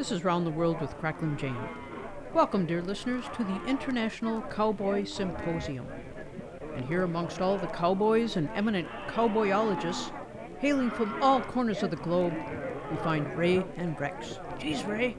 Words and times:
This 0.00 0.12
is 0.12 0.24
Round 0.24 0.46
the 0.46 0.50
World 0.50 0.80
with 0.80 0.96
Cracklin' 0.96 1.36
Jane. 1.36 1.54
Welcome, 2.32 2.64
dear 2.64 2.80
listeners, 2.80 3.26
to 3.36 3.44
the 3.44 3.62
International 3.66 4.40
Cowboy 4.40 5.04
Symposium. 5.04 5.86
And 6.74 6.86
here, 6.86 7.02
amongst 7.02 7.42
all 7.42 7.58
the 7.58 7.66
cowboys 7.66 8.36
and 8.36 8.48
eminent 8.54 8.88
cowboyologists 9.08 10.10
hailing 10.58 10.90
from 10.90 11.22
all 11.22 11.42
corners 11.42 11.82
of 11.82 11.90
the 11.90 11.96
globe, 11.96 12.32
we 12.90 12.96
find 12.96 13.36
Ray 13.36 13.62
and 13.76 14.00
Rex. 14.00 14.38
Geez, 14.58 14.82
Ray, 14.84 15.18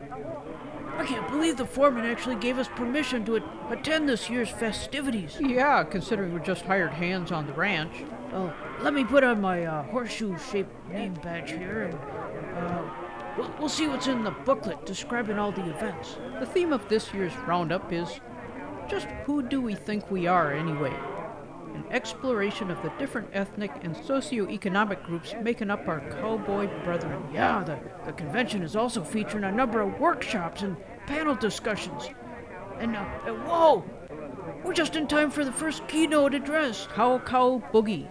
I 0.98 1.06
can't 1.06 1.30
believe 1.30 1.58
the 1.58 1.66
foreman 1.68 2.06
actually 2.06 2.38
gave 2.38 2.58
us 2.58 2.68
permission 2.70 3.24
to 3.26 3.36
a- 3.36 3.44
attend 3.70 4.10
this 4.10 4.32
year's 4.32 4.50
festivities. 4.50 5.38
Yeah, 5.40 5.84
considering 5.84 6.34
we're 6.34 6.40
just 6.40 6.66
hired 6.66 6.92
hands 6.92 7.32
on 7.32 7.46
the 7.46 7.54
ranch. 7.54 8.04
Well, 8.32 8.52
let 8.80 8.96
me 8.96 9.04
put 9.04 9.24
on 9.24 9.42
my 9.42 9.64
uh, 9.64 9.84
horseshoe-shaped 9.84 10.90
name 10.90 11.14
badge 11.22 11.52
here, 11.52 11.84
and 11.84 12.00
we'll, 13.38 13.52
we'll 13.60 13.70
see 13.70 13.88
what's 13.88 14.08
in 14.08 14.24
the 14.24 14.32
booklet 14.32 14.86
describing 14.86 15.38
all 15.38 15.52
the 15.52 15.70
events. 15.70 16.18
The 16.40 16.46
theme 16.46 16.74
of 16.74 16.88
this 16.90 17.14
year's 17.14 17.36
roundup 17.48 17.92
is 17.92 18.20
just 18.90 19.08
who 19.26 19.42
do 19.42 19.62
we 19.62 19.76
think 19.76 20.10
we 20.12 20.28
are 20.28 20.54
anyway? 20.54 20.94
An 21.74 21.86
exploration 21.90 22.70
of 22.70 22.82
the 22.84 22.92
different 23.00 23.30
ethnic 23.32 23.72
and 23.84 23.96
socio-economic 23.96 25.04
groups 25.04 25.34
making 25.42 25.72
up 25.72 25.88
our 25.88 26.02
cowboy 26.12 26.68
brethren. 26.84 27.24
Yeah, 27.34 27.64
the, 27.64 27.80
the 28.06 28.12
convention 28.12 28.62
is 28.62 28.76
also 28.76 29.04
featuring 29.04 29.46
a 29.46 29.52
number 29.52 29.80
of 29.80 30.00
workshops 30.00 30.64
and 30.64 30.76
panel 31.08 31.36
discussions. 31.36 32.10
And, 32.80 32.96
uh, 32.96 33.00
uh, 33.00 33.34
whoa! 33.46 33.86
We're 34.66 34.74
just 34.74 34.96
in 34.96 35.08
time 35.08 35.32
for 35.32 35.46
the 35.46 35.52
first 35.52 35.88
keynote 35.88 36.34
address. 36.34 36.88
Cow 36.94 37.20
Cow 37.20 37.64
Boogie, 37.72 38.10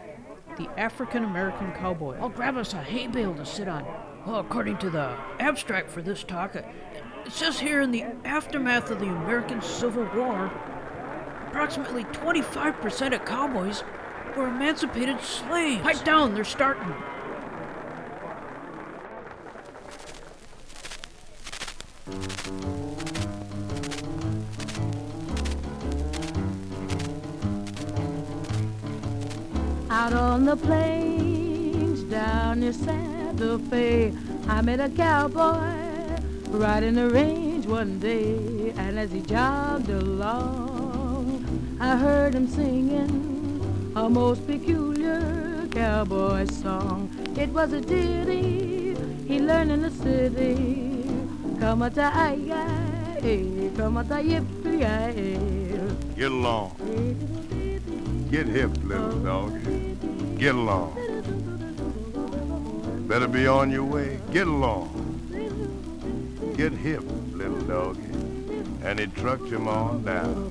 the 0.57 0.69
African 0.79 1.25
American 1.25 1.73
cowboy. 1.73 2.17
I'll 2.19 2.29
grab 2.29 2.57
us 2.57 2.73
a 2.73 2.83
hay 2.83 3.09
bale 3.09 3.35
to 3.35 3.45
sit 3.45 3.69
on. 3.69 3.85
Well, 4.27 4.41
according 4.41 4.77
to 4.79 4.91
the 4.91 5.17
abstract 5.39 5.91
for 5.91 6.03
this 6.03 6.23
talk, 6.23 6.55
it 6.55 6.65
says 7.29 7.59
here 7.59 7.81
in 7.81 7.91
the 7.91 8.05
aftermath 8.25 8.91
of 8.91 9.01
the 9.01 9.07
American 9.07 9.63
Civil 9.63 10.05
War, 10.15 10.51
approximately 11.49 12.05
25% 12.05 13.15
of 13.15 13.25
cowboys 13.25 13.83
were 14.37 14.47
emancipated 14.49 15.21
slaves. 15.21 15.83
Pipe 15.83 16.05
down, 16.05 16.35
they're 16.35 16.45
starting. 16.45 16.95
Out 29.91 30.13
on 30.13 30.45
the 30.45 30.57
plains 30.57 32.03
down 32.05 32.61
near 32.61 32.73
Santa 33.41 33.59
Fe, 33.71 34.13
I 34.49 34.61
met 34.61 34.81
a 34.81 34.91
cowboy 34.91 35.73
riding 36.51 36.95
the 36.95 37.09
range 37.09 37.65
one 37.65 37.99
day. 37.99 38.75
And 38.77 38.99
as 38.99 39.13
he 39.13 39.23
jogged 39.23 39.89
along, 39.89 41.47
I 41.81 41.97
heard 41.97 42.35
him 42.35 42.47
singing 42.47 43.93
a 43.97 44.11
most 44.11 44.47
peculiar 44.47 45.67
cowboy 45.71 46.45
song. 46.51 47.09
It 47.39 47.49
was 47.49 47.73
a 47.73 47.81
ditty 47.81 48.95
he 49.27 49.41
learned 49.41 49.73
in 49.73 49.81
the 49.81 49.91
city. 49.91 51.09
Come 51.59 51.81
a 51.81 51.89
tie, 51.89 52.37
come 53.75 53.97
a 53.97 54.05
tie, 54.05 54.23
yippee, 54.23 56.15
Get 56.15 56.31
along. 56.31 56.77
Get 58.31 58.47
hip, 58.49 58.71
little 58.85 59.19
dog. 59.21 59.59
Get 60.39 60.55
along. 60.55 61.10
Better 63.11 63.27
be 63.27 63.49
on 63.49 63.73
your 63.73 63.83
way. 63.83 64.21
Get 64.31 64.47
along. 64.47 64.87
Get 66.57 66.71
hip, 66.71 67.03
little 67.33 67.61
doggy. 67.63 68.05
And 68.85 69.01
he 69.01 69.09
trucked 69.09 69.49
him 69.49 69.67
on 69.67 70.05
down 70.05 70.49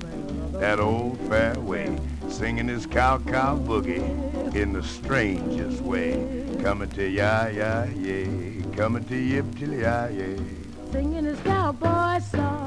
that 0.52 0.78
old 0.78 1.18
fairway, 1.20 1.98
singing 2.28 2.68
his 2.68 2.84
cow 2.84 3.16
cow 3.16 3.56
boogie 3.56 4.54
in 4.54 4.74
the 4.74 4.82
strangest 4.82 5.80
way. 5.80 6.44
Coming 6.62 6.90
to 6.90 7.08
ya 7.08 7.46
ya 7.46 7.84
yay, 7.84 8.62
coming 8.76 9.04
to 9.04 9.16
yip 9.16 9.46
till 9.58 9.72
ya 9.72 10.08
yay. 10.08 10.36
singing 10.92 11.24
his 11.24 11.40
cowboy 11.40 12.18
songs. 12.18 12.59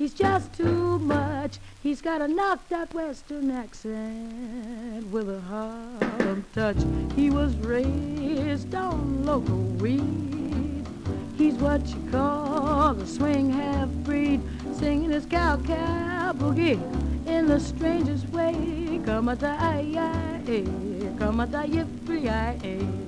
He's 0.00 0.14
just 0.14 0.54
too 0.54 0.98
much. 1.00 1.58
He's 1.82 2.00
got 2.00 2.22
a 2.22 2.26
knocked 2.26 2.72
out 2.72 2.94
western 2.94 3.50
accent 3.50 5.06
with 5.12 5.28
a 5.28 5.42
Harlem 5.42 6.42
touch. 6.54 6.78
He 7.14 7.28
was 7.28 7.54
raised 7.56 8.74
on 8.74 9.26
loco 9.26 9.56
weed. 9.78 10.86
He's 11.36 11.52
what 11.56 11.86
you 11.86 12.02
call 12.10 12.98
a 12.98 13.06
swing 13.06 13.50
half 13.50 13.90
breed, 14.02 14.40
singing 14.72 15.10
his 15.10 15.26
cow 15.26 15.58
cow 15.58 16.32
boogie 16.32 16.80
in 17.26 17.46
the 17.46 17.60
strangest 17.60 18.26
way. 18.30 19.02
Come 19.04 19.28
a 19.28 19.36
die, 19.36 19.84
come 21.18 21.40
a 21.40 21.46
die, 21.46 21.68
yippee, 21.68 22.99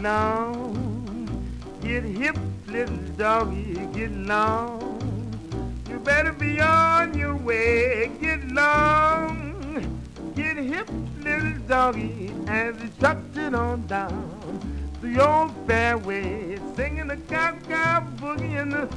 Get 0.00 0.08
long, 0.08 1.28
get 1.82 2.04
hip, 2.04 2.38
little 2.66 2.96
doggy, 3.18 3.74
get 3.92 4.10
long. 4.12 4.96
You 5.90 5.98
better 5.98 6.32
be 6.32 6.58
on 6.58 7.12
your 7.12 7.36
way. 7.36 8.10
Get 8.18 8.48
long, 8.48 10.00
get 10.34 10.56
hip, 10.56 10.88
little 11.22 11.52
doggy, 11.68 12.32
as 12.46 12.80
he 12.80 12.88
tucked 12.98 13.36
it 13.36 13.54
on 13.54 13.86
down 13.88 14.80
the 15.02 15.22
old 15.22 15.52
fairway, 15.66 16.58
singing 16.76 17.08
the 17.08 17.18
cow 17.28 17.58
cow 17.68 18.00
boogie 18.16 18.58
in 18.58 18.70
the 18.70 18.88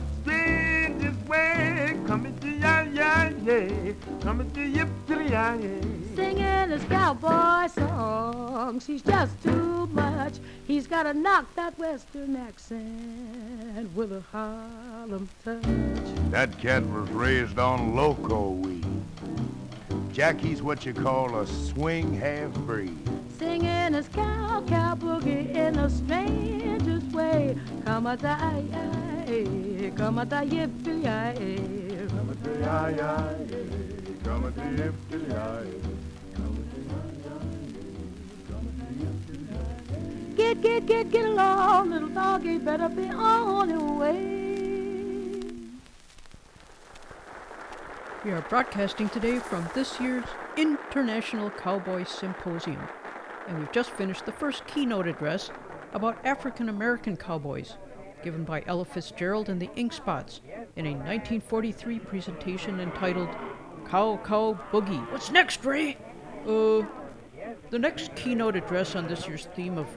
strangest 1.04 1.28
way. 1.28 1.98
Coming 2.08 2.38
to 2.40 2.50
ya 2.50 2.82
ya 2.82 3.30
yeah, 3.44 3.94
coming 4.22 4.50
to 4.52 4.62
yip 4.62 4.88
to 5.08 5.24
ya 5.24 5.54
yeah. 5.54 5.82
singing 6.16 6.70
his 6.70 6.84
cowboy 6.86 7.68
songs. 7.68 8.86
He's 8.86 9.02
just 9.02 9.42
too 9.44 9.88
much. 9.88 10.36
He's 10.66 10.88
got 10.88 11.06
a 11.06 11.14
knocked 11.14 11.58
out 11.58 11.78
western 11.78 12.36
accent 12.36 13.96
with 13.96 14.12
a 14.12 14.22
Harlem 14.32 15.30
touch. 15.44 15.64
That 16.32 16.58
cat 16.60 16.84
was 16.88 17.10
raised 17.10 17.60
on 17.60 17.96
loco 17.96 18.52
weed. 18.52 18.86
Jackie's 20.12 20.62
what 20.62 20.86
you 20.86 20.94
call 20.94 21.36
a 21.40 21.48
swing 21.48 22.14
half 22.14 22.54
breed. 22.66 22.98
Singing 23.40 23.94
his 23.94 24.08
cow 24.10 24.64
cow 24.68 24.96
boogie 24.96 25.54
in 25.56 25.74
the 25.74 25.90
strangest 26.94 27.16
way. 27.16 27.58
Come 27.86 28.08
a 28.08 28.18
die, 28.18 28.64
come 29.96 30.20
a 30.20 30.26
die, 30.26 30.46
yippee, 30.46 32.10
come 32.10 32.30
a 32.30 32.36
die. 32.36 32.60
Ya 32.60 32.88
ya 32.88 33.30
yay, 33.50 33.68
coming 34.24 34.54
to 34.54 34.84
yip 34.84 34.96
till 35.10 35.22
yay. 35.22 35.74
Get, 40.36 40.62
get, 40.62 40.86
get, 40.88 41.12
get 41.12 41.26
along, 41.26 41.92
little 41.92 42.10
doggy. 42.10 42.58
Better 42.58 42.90
be 42.90 43.08
on 43.10 43.70
your 43.70 43.94
way. 43.94 44.42
We 48.26 48.32
are 48.32 48.42
broadcasting 48.50 49.10
today 49.10 49.38
from 49.38 49.70
this 49.76 50.00
year's 50.00 50.26
International 50.58 51.52
Cowboy 51.52 52.06
Symposium, 52.06 52.82
and 53.48 53.60
we've 53.60 53.72
just 53.72 53.92
finished 53.92 54.26
the 54.26 54.32
first 54.32 54.66
keynote 54.66 55.08
address 55.08 55.52
about 55.94 56.26
African 56.26 56.70
American 56.70 57.16
cowboys, 57.16 57.78
given 58.24 58.44
by 58.44 58.64
Ella 58.66 58.86
Fitzgerald 58.86 59.50
and 59.50 59.62
the 59.62 59.70
Ink 59.76 59.94
Spots 59.94 60.42
in 60.76 60.86
a 60.86 60.92
1943 60.92 62.00
presentation 62.00 62.80
entitled 62.80 63.30
Cow 63.88 64.20
Cow 64.24 64.60
Boogie. 64.72 65.12
What's 65.12 65.32
next, 65.32 65.64
Ray? 65.64 65.98
Uh, 66.48 66.84
the 67.70 67.80
next 67.80 68.16
keynote 68.16 68.56
address 68.56 68.96
on 68.96 69.08
this 69.08 69.28
year's 69.28 69.46
theme 69.56 69.78
of 69.78 69.88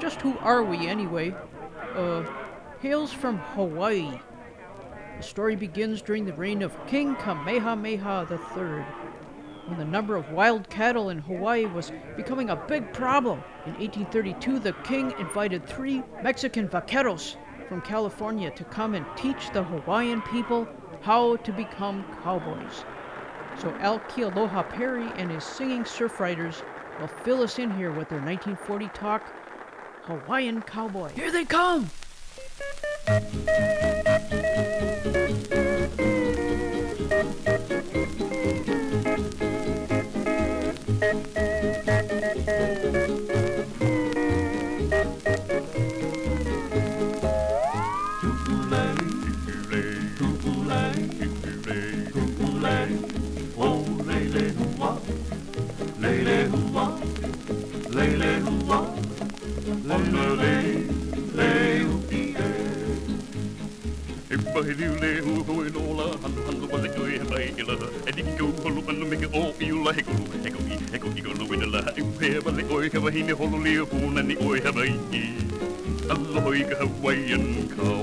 just 0.00 0.20
who 0.20 0.36
are 0.38 0.62
we 0.62 0.86
anyway, 0.86 1.34
uh, 1.94 2.24
hails 2.80 3.12
from 3.12 3.38
Hawaii. 3.38 4.20
The 5.16 5.22
story 5.22 5.56
begins 5.56 6.00
during 6.00 6.24
the 6.24 6.32
reign 6.34 6.62
of 6.62 6.86
King 6.86 7.16
Kamehameha 7.16 8.28
III, 8.30 8.84
when 9.68 9.78
the 9.78 9.84
number 9.84 10.16
of 10.16 10.30
wild 10.30 10.68
cattle 10.70 11.10
in 11.10 11.18
Hawaii 11.18 11.66
was 11.66 11.92
becoming 12.16 12.48
a 12.50 12.56
big 12.56 12.90
problem. 12.92 13.42
In 13.66 13.72
1832, 13.74 14.58
the 14.58 14.72
king 14.84 15.12
invited 15.18 15.66
three 15.66 16.02
Mexican 16.22 16.66
vaqueros 16.66 17.36
from 17.68 17.82
California 17.82 18.50
to 18.50 18.64
come 18.64 18.94
and 18.94 19.04
teach 19.14 19.50
the 19.50 19.62
Hawaiian 19.62 20.22
people 20.22 20.66
how 21.02 21.36
to 21.36 21.52
become 21.52 22.04
cowboys. 22.22 22.84
So 23.58 23.70
Al 23.80 24.00
Kealoha 24.00 24.68
Perry 24.70 25.10
and 25.16 25.30
his 25.30 25.44
singing 25.44 25.84
surf 25.84 26.18
riders 26.18 26.62
will 26.98 27.08
fill 27.08 27.42
us 27.42 27.58
in 27.58 27.70
here 27.76 27.90
with 27.90 28.08
their 28.08 28.20
1940 28.20 28.88
talk, 28.88 29.22
Hawaiian 30.04 30.62
Cowboy. 30.62 31.10
Here 31.10 31.30
they 31.30 31.44
come! 31.44 31.90
Everybody 64.30 64.74
do 64.74 64.88
le 65.00 65.12
hu 65.20 65.27
hu 65.27 65.27
in 65.27 65.27
oi 73.28 73.34
ka 73.34 73.36
ba 73.36 73.36
hi 73.36 73.36
ne 73.36 73.36
ho 73.36 73.46
lo 73.46 73.58
le 73.58 73.76
hu 73.76 74.10
na 74.10 74.22
ni 74.22 74.34
oi 74.40 74.60
ha 74.64 74.72
mai 74.72 74.92
i 75.12 75.24
Alloy 76.08 76.64
Hawaiian 76.64 77.68
cowboy 77.76 77.97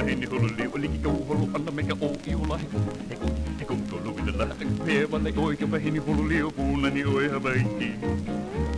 They 0.00 0.14
go, 0.14 0.38
they 0.38 0.66
go, 3.64 3.74
go, 3.74 3.96
look 3.98 4.18
at 4.18 4.26
the 4.26 4.32
last. 4.36 4.60
I'm 4.60 4.86
here, 4.86 5.06
but 5.06 5.22
they 5.22 5.30
go, 5.30 5.52
go, 5.52 5.66
behind 5.66 5.96
the 5.96 6.00
hole, 6.00 6.14
leo, 6.14 6.50
pool, 6.50 6.84
and 6.86 6.96
you 6.96 7.18
have 7.18 7.44
a 7.44 7.54
key. 7.54 7.94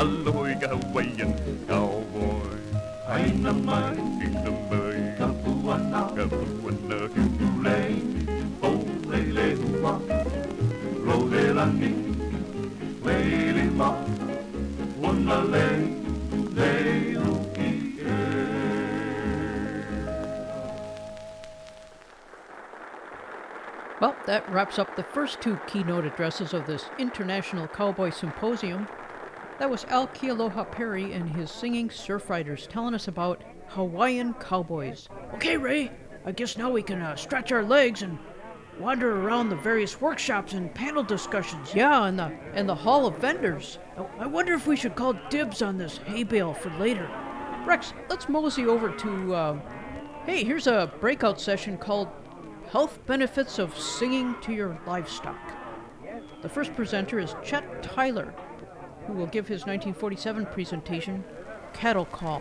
Alloy, 0.01 0.55
Hawaiian 0.55 1.67
cowboy. 1.69 2.59
Man, 3.09 3.99
in 3.99 4.33
the 4.33 4.51
bay. 4.71 5.15
Kapuana, 5.19 6.11
Kapuana, 6.17 7.09
Kukule. 7.15 7.77
Oh, 8.63 8.85
lele, 9.07 9.55
hua. 9.57 10.01
Roselani, 11.05 11.91
lele, 13.05 13.65
ma. 13.77 13.95
Wanna 14.99 15.45
lay, 15.45 15.92
that 24.27 24.49
wraps 24.51 24.79
up 24.79 24.95
the 24.95 25.03
first 25.03 25.41
two 25.41 25.59
keynote 25.67 26.05
addresses 26.05 26.55
of 26.55 26.67
this 26.67 26.87
International 26.99 27.67
Cowboy 27.69 28.11
Symposium. 28.11 28.87
That 29.59 29.71
was 29.71 29.85
Al 29.87 30.09
Kealoha 30.09 30.71
Perry 30.71 31.13
and 31.13 31.29
his 31.29 31.51
singing 31.51 31.91
surf 31.91 32.31
riders 32.31 32.67
telling 32.67 32.95
us 32.95 33.09
about 33.09 33.43
Hawaiian 33.69 34.35
cowboys. 34.35 35.09
Okay, 35.35 35.57
Ray, 35.57 35.91
I 36.25 36.33
guess 36.33 36.57
now 36.57 36.71
we 36.71 36.83
can 36.83 37.01
uh, 37.01 37.17
stretch 37.17 37.53
our 37.53 37.65
legs 37.65 38.03
and 38.03 38.19
wander 38.79 39.21
around 39.21 39.49
the 39.49 39.57
various 39.57 40.01
workshops 40.01 40.53
and 40.53 40.75
panel 40.75 41.03
discussions. 41.03 41.75
Yeah, 41.75 42.07
and 42.07 42.19
the 42.19 42.33
and 42.55 42.69
the 42.69 42.75
Hall 42.75 43.07
of 43.07 43.19
Vendors. 43.19 43.79
I 44.19 44.27
wonder 44.27 44.55
if 44.55 44.67
we 44.67 44.77
should 44.77 44.95
call 44.95 45.15
dibs 45.31 45.63
on 45.63 45.79
this 45.79 45.99
hay 45.99 46.23
bale 46.25 46.55
for 46.55 46.71
later. 46.79 47.09
Rex, 47.65 47.93
let's 48.09 48.29
mosey 48.29 48.67
over 48.67 48.91
to. 48.91 49.35
Uh, 49.35 49.61
hey, 50.27 50.45
here's 50.45 50.67
a 50.67 50.93
breakout 51.01 51.41
session 51.41 51.77
called 51.77 52.09
Health 52.73 53.05
Benefits 53.05 53.59
of 53.59 53.79
Singing 53.79 54.35
to 54.41 54.51
Your 54.51 54.81
Livestock. 54.87 55.37
The 56.41 56.49
first 56.49 56.75
presenter 56.75 57.19
is 57.19 57.37
Chet 57.45 57.83
Tyler, 57.83 58.33
who 59.07 59.13
will 59.13 59.27
give 59.27 59.47
his 59.47 59.67
1947 59.67 60.47
presentation, 60.47 61.23
Cattle 61.75 62.07
Call. 62.07 62.41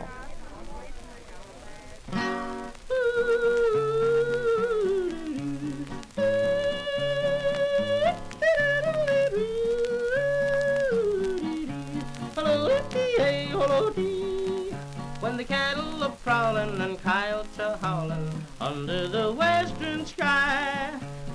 Prowling 16.24 16.80
and 16.82 17.02
coyotes 17.02 17.60
are 17.60 17.78
howling 17.78 18.46
under 18.60 19.08
the 19.08 19.32
western 19.32 20.06
sky. 20.06 20.90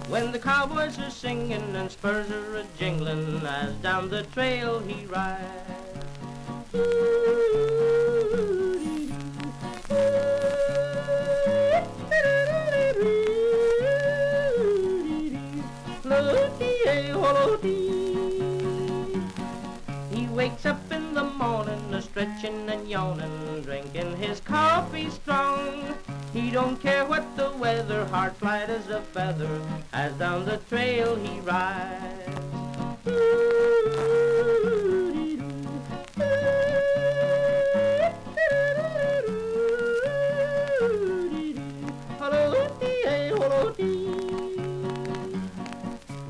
When 0.09 0.31
the 0.31 0.38
cowboys 0.38 0.99
are 1.00 1.11
singing 1.11 1.75
and 1.75 1.90
spurs 1.90 2.31
are 2.31 2.57
a 2.57 2.64
jingling 2.78 3.45
as 3.45 3.75
down 3.76 4.09
the 4.09 4.23
trail 4.25 4.78
he 4.81 5.07
rides. 5.07 5.43
He 20.12 20.26
wakes 20.28 20.64
up 20.64 20.86
stretching 22.16 22.70
and 22.70 22.88
yawning, 22.88 23.61
drinking 23.61 24.16
his 24.16 24.40
coffee 24.40 25.11
strong. 25.11 25.94
He 26.32 26.50
don't 26.50 26.80
care 26.80 27.04
what 27.04 27.37
the 27.37 27.50
weather, 27.50 28.06
heart 28.06 28.40
light 28.40 28.70
as 28.70 28.88
a 28.88 29.02
feather, 29.02 29.61
as 29.92 30.14
down 30.14 30.46
the 30.46 30.56
trail 30.56 31.14
he 31.16 31.40
rides. 31.40 32.40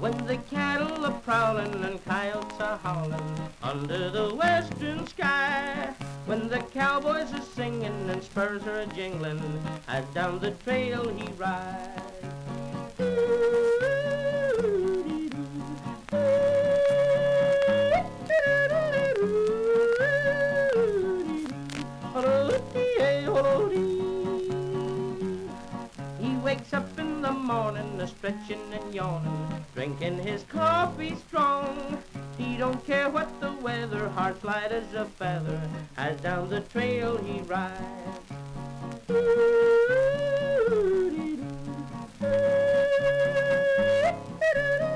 When 0.00 0.26
the 0.26 0.36
cattle 0.50 1.06
are 1.06 1.20
prowling 1.20 1.84
and 1.84 2.04
coyotes 2.04 2.60
are 2.60 2.76
howling 2.78 3.45
under 3.66 4.11
the 4.11 4.32
western 4.32 5.04
sky. 5.08 5.92
When 6.26 6.49
the 6.49 6.58
cowboys 6.58 7.32
are 7.32 7.42
singing 7.42 8.11
and 8.11 8.23
spurs 8.23 8.62
are 8.62 8.87
jingling 8.87 9.40
as 9.88 10.04
down 10.14 10.38
the 10.38 10.52
trail 10.52 11.08
he 11.08 11.26
rides. 11.32 12.02
He 26.20 26.37
wakes 26.37 26.73
up 26.73 26.99
in 27.00 27.20
the 27.20 27.32
morning, 27.32 28.00
a 28.00 28.06
stretching 28.06 28.61
and 28.73 28.94
yawning, 28.94 29.64
drinking 29.75 30.18
his 30.20 30.44
coffee 30.44 31.16
strong. 31.16 32.00
He 32.38 32.56
don't 32.56 32.84
care 32.86 33.08
what 33.08 33.40
the 33.40 33.52
weather, 33.62 34.08
heart 34.10 34.42
light 34.44 34.72
as 34.72 34.92
a 34.94 35.04
feather, 35.04 35.60
as 35.96 36.20
down 36.20 36.50
the 36.50 36.60
trail 36.60 37.16
he 37.16 37.40
rides. 37.42 38.06
Desert 44.56 44.95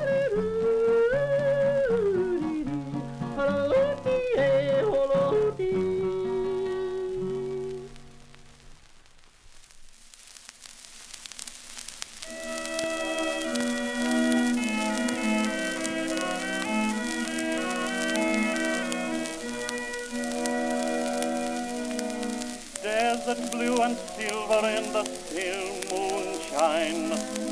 silver 24.51 24.69
in 24.69 24.93
the 24.93 25.05
still 25.05 25.67
moonshine, 25.91 27.11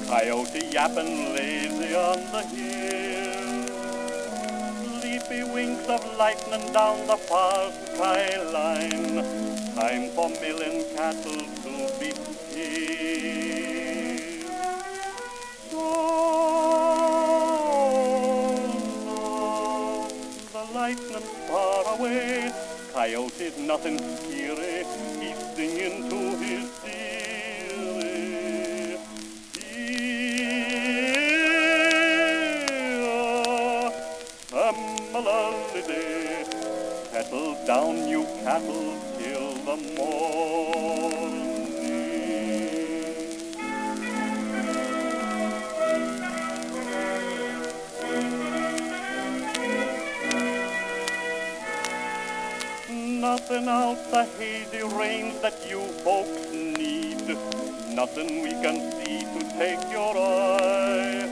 coyote 0.08 0.62
yapping 0.72 1.32
lazy 1.34 1.94
on 1.94 2.18
the 2.32 2.42
hill. 2.42 3.66
Sleepy 5.00 5.42
winks 5.52 5.88
of 5.88 6.04
lightning 6.16 6.72
down 6.72 7.06
the 7.06 7.16
far 7.16 7.70
skyline, 7.94 9.24
time 9.76 10.10
for 10.10 10.28
milling 10.40 10.84
cattle 10.96 11.42
to 11.62 11.72
be 12.00 12.10
still. 12.10 12.98
So 15.70 15.84
the 20.52 20.64
lightning 20.74 21.28
far 21.46 21.82
away, 21.96 22.52
coyote's 22.92 23.58
nothing 23.58 23.98
scary, 23.98 24.84
he's 25.20 25.42
out 53.68 53.98
the 54.10 54.24
hazy 54.38 54.82
rains 54.96 55.40
that 55.40 55.68
you 55.68 55.80
folks 56.02 56.50
need. 56.52 57.28
Nothing 57.94 58.42
we 58.42 58.50
can 58.64 58.78
see 58.96 59.20
to 59.34 59.40
take 59.58 59.82
your 59.92 60.16
eye. 60.16 61.28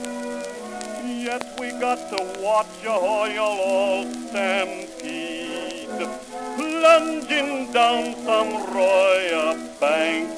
Yet 1.03 1.43
we 1.59 1.71
got 1.71 1.97
to 2.15 2.39
watch 2.39 2.67
how 2.83 3.25
you'll 3.25 3.61
all 3.73 4.05
stampede. 4.29 5.87
Plunging 6.55 7.71
down 7.73 8.15
some 8.23 8.51
royal 8.71 9.57
bank 9.79 10.36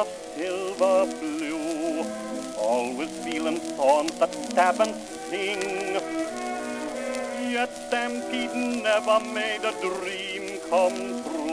of 0.00 0.08
silver 0.34 1.04
blue. 1.20 2.04
Always 2.56 3.10
feeling 3.24 3.58
thorns 3.76 4.12
that 4.18 4.32
stab 4.32 4.80
and 4.80 4.94
sting. 4.94 6.00
Yet 7.52 7.70
Stampede 7.86 8.54
never 8.82 9.20
made 9.20 9.64
a 9.64 9.74
dream 9.84 10.60
come 10.70 11.22
true. 11.24 11.49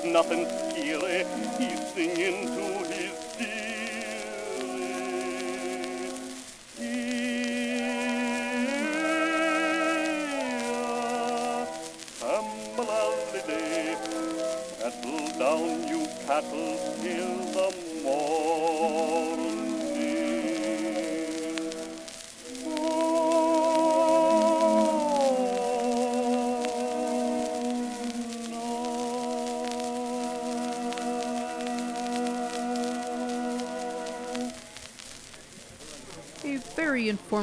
Coyote's 0.00 0.12
nothing 0.12 0.46
scary. 0.70 1.24
He's 1.58 1.86
singing 1.92 2.46
to 2.46 2.89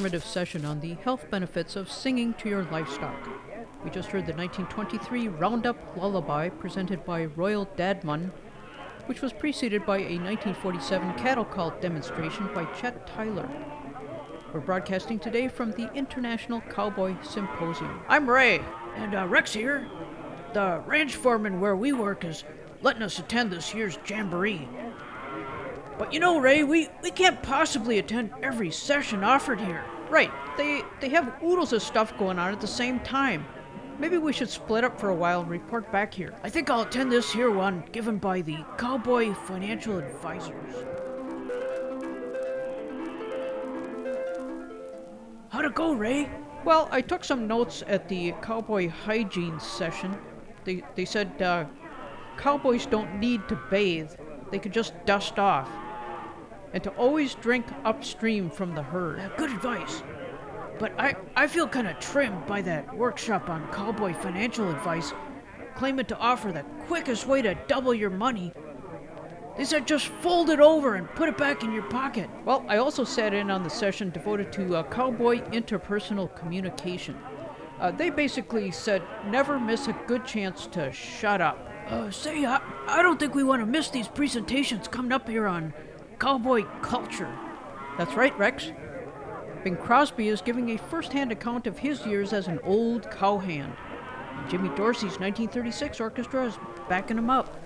informative 0.07 0.31
session 0.31 0.63
on 0.63 0.79
the 0.79 0.93
health 1.03 1.29
benefits 1.29 1.75
of 1.75 1.91
singing 1.91 2.33
to 2.35 2.47
your 2.47 2.63
livestock. 2.71 3.27
We 3.83 3.89
just 3.89 4.07
heard 4.07 4.25
the 4.25 4.31
1923 4.31 5.27
Roundup 5.27 5.97
Lullaby 5.97 6.47
presented 6.47 7.03
by 7.03 7.25
Royal 7.25 7.65
Dadmun, 7.75 8.31
which 9.07 9.21
was 9.21 9.33
preceded 9.33 9.85
by 9.85 9.97
a 9.97 10.15
1947 10.17 11.13
cattle 11.15 11.43
call 11.43 11.71
demonstration 11.81 12.49
by 12.55 12.63
Chet 12.79 13.05
Tyler. 13.05 13.49
We're 14.53 14.61
broadcasting 14.61 15.19
today 15.19 15.49
from 15.49 15.71
the 15.71 15.91
International 15.93 16.61
Cowboy 16.61 17.21
Symposium. 17.21 17.99
I'm 18.07 18.29
Ray, 18.29 18.61
and 18.95 19.13
uh, 19.13 19.27
Rex 19.27 19.51
here. 19.51 19.89
The 20.53 20.81
ranch 20.85 21.17
foreman 21.17 21.59
where 21.59 21.75
we 21.75 21.91
work 21.91 22.23
is 22.23 22.45
letting 22.81 23.01
us 23.01 23.19
attend 23.19 23.51
this 23.51 23.73
year's 23.73 23.99
jamboree. 24.07 24.69
But 25.99 26.13
you 26.13 26.21
know, 26.21 26.39
Ray, 26.39 26.63
we, 26.63 26.87
we 27.03 27.11
can't 27.11 27.43
possibly 27.43 27.99
attend 27.99 28.31
every 28.41 28.71
session 28.71 29.21
offered 29.25 29.59
here. 29.59 29.83
Right, 30.09 30.31
they 30.55 30.83
they 31.01 31.09
have 31.09 31.33
oodles 31.43 31.73
of 31.73 31.81
stuff 31.83 32.17
going 32.17 32.39
on 32.39 32.53
at 32.53 32.61
the 32.61 32.67
same 32.67 32.99
time. 33.01 33.45
Maybe 33.99 34.17
we 34.17 34.31
should 34.31 34.49
split 34.49 34.83
up 34.83 34.99
for 34.99 35.09
a 35.09 35.15
while 35.15 35.41
and 35.41 35.49
report 35.49 35.91
back 35.91 36.13
here. 36.13 36.33
I 36.43 36.49
think 36.49 36.69
I'll 36.69 36.81
attend 36.81 37.11
this 37.11 37.33
here 37.33 37.51
one 37.51 37.83
given 37.91 38.17
by 38.17 38.41
the 38.41 38.57
Cowboy 38.77 39.33
Financial 39.33 39.97
Advisors. 39.97 40.85
How'd 45.49 45.65
it 45.65 45.75
go, 45.75 45.93
Ray? 45.93 46.29
Well, 46.63 46.87
I 46.91 47.01
took 47.01 47.23
some 47.23 47.47
notes 47.47 47.83
at 47.87 48.07
the 48.07 48.33
cowboy 48.41 48.89
hygiene 48.89 49.59
session. 49.59 50.17
They 50.63 50.83
they 50.95 51.05
said 51.05 51.41
uh, 51.41 51.65
cowboys 52.37 52.85
don't 52.85 53.19
need 53.19 53.47
to 53.47 53.59
bathe; 53.69 54.11
they 54.51 54.59
could 54.59 54.73
just 54.73 54.93
dust 55.05 55.39
off, 55.39 55.69
and 56.73 56.83
to 56.83 56.89
always 56.91 57.35
drink 57.35 57.65
upstream 57.85 58.49
from 58.49 58.75
the 58.75 58.83
herd. 58.83 59.19
Uh, 59.19 59.29
good 59.37 59.51
advice. 59.51 60.03
But 60.79 60.93
I, 60.99 61.15
I 61.35 61.47
feel 61.47 61.67
kind 61.67 61.87
of 61.87 61.99
trimmed 61.99 62.45
by 62.45 62.61
that 62.63 62.95
workshop 62.95 63.49
on 63.49 63.67
cowboy 63.71 64.13
financial 64.13 64.69
advice, 64.69 65.13
claiming 65.75 66.05
to 66.05 66.17
offer 66.17 66.51
the 66.51 66.63
quickest 66.85 67.25
way 67.25 67.41
to 67.41 67.55
double 67.67 67.93
your 67.93 68.11
money. 68.11 68.53
They 69.57 69.65
said 69.65 69.87
just 69.87 70.07
fold 70.07 70.51
it 70.51 70.59
over 70.59 70.95
and 70.95 71.09
put 71.15 71.29
it 71.29 71.37
back 71.37 71.63
in 71.63 71.71
your 71.71 71.83
pocket. 71.83 72.29
Well, 72.45 72.63
I 72.67 72.77
also 72.77 73.03
sat 73.03 73.33
in 73.33 73.49
on 73.49 73.63
the 73.63 73.69
session 73.71 74.11
devoted 74.11 74.51
to 74.53 74.75
uh, 74.75 74.83
cowboy 74.83 75.39
interpersonal 75.49 76.35
communication. 76.35 77.17
Uh, 77.79 77.89
they 77.89 78.11
basically 78.11 78.69
said 78.69 79.01
never 79.25 79.59
miss 79.59 79.87
a 79.87 79.93
good 80.05 80.25
chance 80.25 80.67
to 80.67 80.91
shut 80.91 81.41
up. 81.41 81.71
Uh, 81.87 82.11
say, 82.11 82.45
I, 82.45 82.61
I 82.87 83.01
don't 83.01 83.19
think 83.19 83.33
we 83.33 83.43
want 83.43 83.61
to 83.61 83.65
miss 83.65 83.89
these 83.89 84.07
presentations 84.07 84.87
coming 84.87 85.11
up 85.11 85.27
here 85.27 85.47
on 85.47 85.73
cowboy 86.19 86.63
culture. 86.81 87.31
That's 87.97 88.13
right, 88.15 88.37
Rex. 88.37 88.71
Bing 89.63 89.75
Crosby 89.75 90.27
is 90.29 90.41
giving 90.41 90.69
a 90.71 90.77
first 90.77 91.11
hand 91.13 91.31
account 91.31 91.67
of 91.67 91.79
his 91.79 92.05
years 92.05 92.33
as 92.33 92.47
an 92.47 92.59
old 92.63 93.09
cowhand. 93.11 93.73
Jimmy 94.49 94.69
Dorsey's 94.69 95.19
1936 95.19 95.99
orchestra 95.99 96.45
is 96.45 96.57
backing 96.87 97.17
him 97.17 97.29
up. 97.29 97.59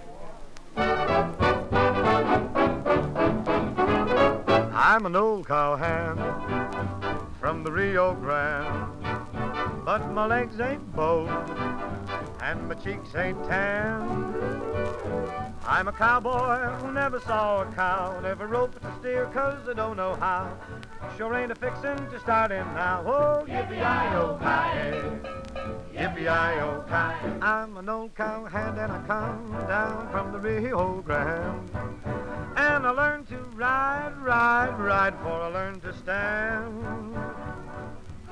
I'm 4.73 5.05
an 5.05 5.15
old 5.15 5.47
cowhand 5.47 6.19
from 7.39 7.63
the 7.63 7.71
Rio 7.71 8.13
Grande, 8.15 8.89
but 9.85 10.11
my 10.11 10.25
legs 10.25 10.59
ain't 10.59 10.95
bowed 10.95 11.29
and 12.51 12.67
my 12.67 12.75
cheeks 12.75 13.15
ain't 13.15 13.41
tan. 13.45 14.01
I'm 15.65 15.87
a 15.87 15.93
cowboy 15.93 16.57
who 16.81 16.91
never 16.91 17.19
saw 17.21 17.61
a 17.61 17.65
cow, 17.67 18.19
never 18.21 18.45
roped 18.45 18.83
a 18.83 18.91
steer 18.99 19.25
'cause 19.27 19.69
I 19.69 19.73
don't 19.73 19.95
know 19.95 20.15
how. 20.15 20.49
Sure 21.17 21.33
ain't 21.33 21.51
a 21.53 21.55
fixin' 21.55 22.09
to 22.09 22.19
start 22.19 22.51
in 22.51 22.65
now. 22.73 23.03
Oh, 23.05 23.45
yippee-i-oh-ki, 23.47 24.77
yippee-i-oh-ki. 25.97 27.39
I'm 27.41 27.77
an 27.77 27.87
old 27.87 28.15
cowhand 28.15 28.77
and 28.77 28.91
I 28.91 28.99
come 29.07 29.55
down 29.69 30.09
from 30.11 30.33
the 30.33 30.39
Rio 30.39 31.01
Grande. 31.03 31.71
And 32.57 32.85
I 32.85 32.89
learned 32.89 33.29
to 33.29 33.37
ride, 33.55 34.17
ride, 34.17 34.77
ride 34.77 35.17
before 35.17 35.41
I 35.41 35.47
learned 35.47 35.83
to 35.83 35.93
stand. 35.93 37.15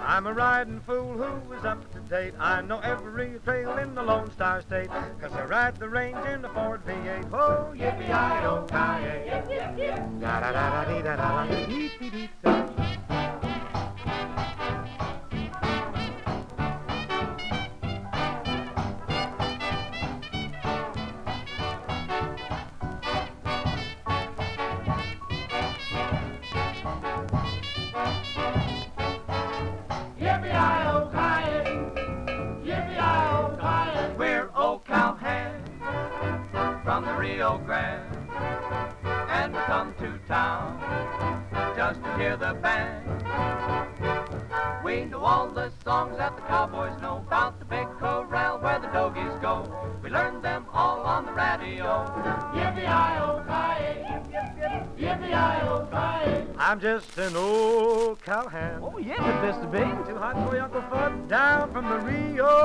I'm 0.01 0.27
a 0.27 0.33
riding 0.33 0.79
fool 0.81 1.13
who 1.13 1.53
is 1.53 1.63
up 1.65 1.91
to 1.93 1.99
date. 1.99 2.33
I 2.39 2.61
know 2.61 2.79
every 2.79 3.39
trail 3.43 3.77
in 3.77 3.95
the 3.95 4.01
Lone 4.01 4.31
Star 4.31 4.61
State, 4.61 4.89
'cause 5.19 5.33
I 5.33 5.43
ride 5.45 5.75
the 5.77 5.89
range 5.89 6.25
in 6.25 6.41
the 6.41 6.47
Ford 6.49 6.81
V8. 6.85 7.25
Oh, 7.33 7.73
yippee-i-oh-ki-yay. 7.75 9.43
Da-da-da-da-dee-da-da-da-dee-dee-dee-da. 10.19 12.65
We're 13.43 13.48
Mr. 59.39 59.71
Bing. 59.71 59.97
Too 60.05 60.17
hot 60.17 60.35
for 60.49 60.59
Uncle 60.59 60.81
Fudd 60.81 61.29
down 61.29 61.71
from 61.71 61.85
the 61.89 61.99
Rio 61.99 62.58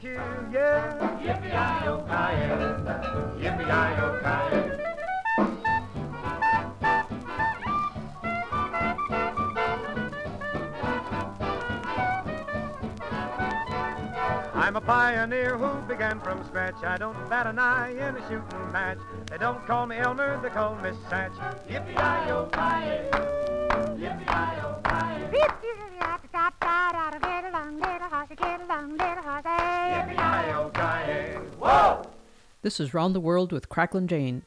barbecue, 0.00 0.20
yeah. 0.52 1.18
Yippee-i-oh-ki-yay, 1.22 2.48
yippee-i-oh-ki-yay. 3.42 4.84
I'm 14.54 14.76
a 14.76 14.80
pioneer 14.82 15.56
who 15.56 15.80
began 15.88 16.20
from 16.20 16.44
scratch. 16.44 16.74
I 16.84 16.98
don't 16.98 17.16
bat 17.30 17.46
an 17.46 17.58
eye 17.58 17.92
in 17.92 18.16
a 18.16 18.20
shooting 18.28 18.72
match. 18.72 18.98
They 19.30 19.38
don't 19.38 19.66
call 19.66 19.86
me 19.86 19.96
Elmer, 19.96 20.38
they 20.42 20.50
call 20.50 20.74
me 20.76 20.90
Satch. 21.08 21.34
Yippee-i-oh-ki-yay, 21.68 23.08
yippee-i-oh-ki-yay. 23.98 25.57
This 32.68 32.80
is 32.80 32.92
Round 32.92 33.14
the 33.14 33.20
World 33.20 33.50
with 33.50 33.70
Cracklin' 33.70 34.08
Jane. 34.08 34.42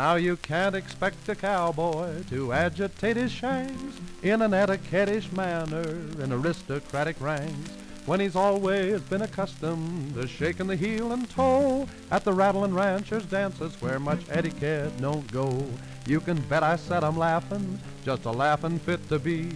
Now 0.00 0.14
you 0.14 0.38
can't 0.38 0.74
expect 0.74 1.28
a 1.28 1.34
cowboy 1.34 2.22
to 2.30 2.54
agitate 2.54 3.18
his 3.18 3.30
shanks 3.30 4.00
in 4.22 4.40
an 4.40 4.52
etiquettish 4.52 5.30
manner 5.30 5.86
in 6.22 6.32
aristocratic 6.32 7.20
ranks 7.20 7.70
when 8.06 8.18
he's 8.18 8.34
always 8.34 9.02
been 9.02 9.20
accustomed 9.20 10.14
to 10.14 10.26
shaking 10.26 10.68
the 10.68 10.76
heel 10.76 11.12
and 11.12 11.28
toe 11.28 11.86
at 12.10 12.24
the 12.24 12.32
rattling 12.32 12.72
ranchers' 12.72 13.26
dances 13.26 13.78
where 13.82 13.98
much 13.98 14.22
etiquette 14.30 14.98
don't 15.02 15.30
go. 15.30 15.62
You 16.06 16.20
can 16.20 16.40
bet 16.48 16.62
I 16.62 16.76
said 16.76 17.04
I'm 17.04 17.18
laughing, 17.18 17.78
just 18.02 18.24
a 18.24 18.30
laughing 18.30 18.78
fit 18.78 19.06
to 19.10 19.18
be, 19.18 19.50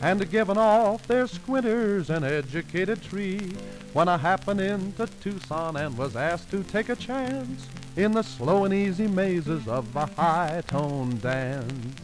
and 0.00 0.30
giving 0.30 0.58
off 0.58 1.08
their 1.08 1.26
squinters 1.26 2.08
an 2.08 2.22
educated 2.22 3.02
treat 3.02 3.56
when 3.94 4.06
I 4.06 4.16
happened 4.16 4.60
into 4.60 5.08
Tucson 5.20 5.76
and 5.76 5.98
was 5.98 6.14
asked 6.14 6.52
to 6.52 6.62
take 6.62 6.88
a 6.88 6.94
chance 6.94 7.66
in 7.98 8.12
the 8.12 8.22
slow 8.22 8.64
and 8.64 8.72
easy 8.72 9.08
mazes 9.08 9.66
of 9.66 9.94
a 9.96 10.06
high-toned 10.06 11.20
dance. 11.20 11.96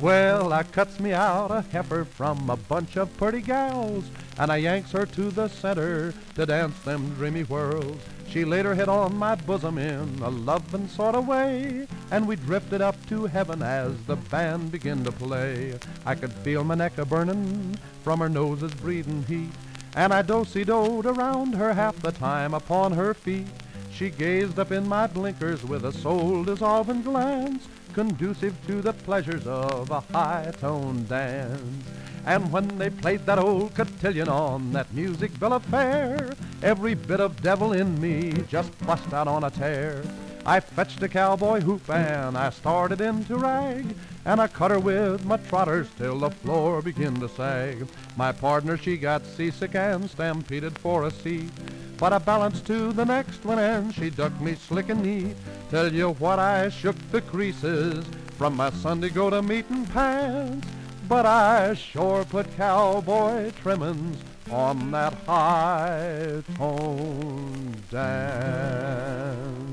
Well, 0.00 0.50
I 0.50 0.62
cuts 0.62 0.98
me 0.98 1.12
out 1.12 1.50
a 1.50 1.60
heifer 1.60 2.06
from 2.06 2.48
a 2.48 2.56
bunch 2.56 2.96
of 2.96 3.14
pretty 3.18 3.42
gals, 3.42 4.04
and 4.38 4.50
I 4.50 4.56
yanks 4.56 4.92
her 4.92 5.04
to 5.04 5.30
the 5.30 5.48
center 5.48 6.14
to 6.36 6.46
dance 6.46 6.78
them 6.80 7.14
dreamy 7.16 7.42
whirls. 7.42 8.00
She 8.28 8.46
laid 8.46 8.64
her 8.64 8.74
head 8.74 8.88
on 8.88 9.14
my 9.14 9.34
bosom 9.34 9.76
in 9.76 10.20
a 10.22 10.30
lovin' 10.30 10.88
sort 10.88 11.14
of 11.14 11.28
way, 11.28 11.86
and 12.10 12.26
we 12.26 12.36
drifted 12.36 12.80
up 12.80 12.96
to 13.08 13.26
heaven 13.26 13.62
as 13.62 13.92
the 14.06 14.16
band 14.16 14.72
began 14.72 15.04
to 15.04 15.12
play. 15.12 15.78
I 16.06 16.14
could 16.14 16.32
feel 16.32 16.64
my 16.64 16.76
neck 16.76 16.96
a 16.96 17.04
burnin' 17.04 17.76
from 18.02 18.20
her 18.20 18.30
nose's 18.30 18.72
breathing 18.72 19.24
heat, 19.28 19.52
and 19.94 20.14
I 20.14 20.22
do-si-doed 20.22 21.04
around 21.04 21.56
her 21.56 21.74
half 21.74 21.96
the 21.96 22.12
time 22.12 22.54
upon 22.54 22.92
her 22.92 23.12
feet. 23.12 23.46
She 23.94 24.10
gazed 24.10 24.58
up 24.58 24.72
in 24.72 24.88
my 24.88 25.06
blinkers 25.06 25.62
with 25.62 25.84
a 25.84 25.92
soul-dissolving 25.92 27.02
glance, 27.02 27.68
conducive 27.92 28.56
to 28.66 28.80
the 28.80 28.94
pleasures 28.94 29.46
of 29.46 29.90
a 29.90 30.00
high-toned 30.00 31.08
dance. 31.08 31.86
And 32.24 32.50
when 32.50 32.78
they 32.78 32.88
played 32.88 33.26
that 33.26 33.38
old 33.38 33.74
cotillion 33.74 34.28
on 34.28 34.72
that 34.72 34.92
music 34.94 35.38
bill 35.38 35.52
of 35.52 35.64
fare, 35.66 36.34
every 36.62 36.94
bit 36.94 37.20
of 37.20 37.42
devil 37.42 37.72
in 37.72 38.00
me 38.00 38.32
just 38.48 38.76
bust 38.86 39.12
out 39.12 39.28
on 39.28 39.44
a 39.44 39.50
tear. 39.50 40.02
I 40.46 40.60
fetched 40.60 41.02
a 41.02 41.08
cowboy 41.08 41.60
hoop 41.60 41.88
and 41.90 42.36
I 42.36 42.50
started 42.50 43.00
in 43.00 43.24
to 43.26 43.36
rag, 43.36 43.94
and 44.24 44.40
I 44.40 44.46
cut 44.46 44.70
her 44.70 44.78
with 44.78 45.24
my 45.24 45.36
trotters 45.36 45.88
till 45.98 46.18
the 46.18 46.30
floor 46.30 46.80
began 46.82 47.18
to 47.20 47.28
sag. 47.28 47.86
My 48.16 48.32
partner, 48.32 48.76
she 48.76 48.96
got 48.96 49.26
seasick 49.26 49.74
and 49.74 50.08
stampeded 50.08 50.78
for 50.78 51.04
a 51.04 51.10
seat, 51.10 51.50
but 51.98 52.12
I 52.12 52.18
balanced 52.18 52.66
to 52.66 52.92
the 52.92 53.04
next 53.04 53.44
one 53.44 53.58
and 53.58 53.94
she 53.94 54.10
ducked 54.10 54.40
me 54.40 54.54
slick 54.54 54.88
and 54.88 55.02
neat. 55.02 55.36
Tell 55.70 55.92
you 55.92 56.10
what, 56.14 56.38
I 56.38 56.68
shook 56.68 56.96
the 57.10 57.22
creases 57.22 58.04
from 58.36 58.56
my 58.56 58.70
Sunday 58.70 59.08
go 59.08 59.30
to 59.30 59.42
meeting 59.42 59.86
pants, 59.86 60.66
but 61.08 61.26
I 61.26 61.74
sure 61.74 62.24
put 62.24 62.56
cowboy 62.56 63.50
trimmings 63.62 64.18
on 64.50 64.90
that 64.90 65.14
high 65.26 66.42
tone 66.56 67.76
dance. 67.90 69.71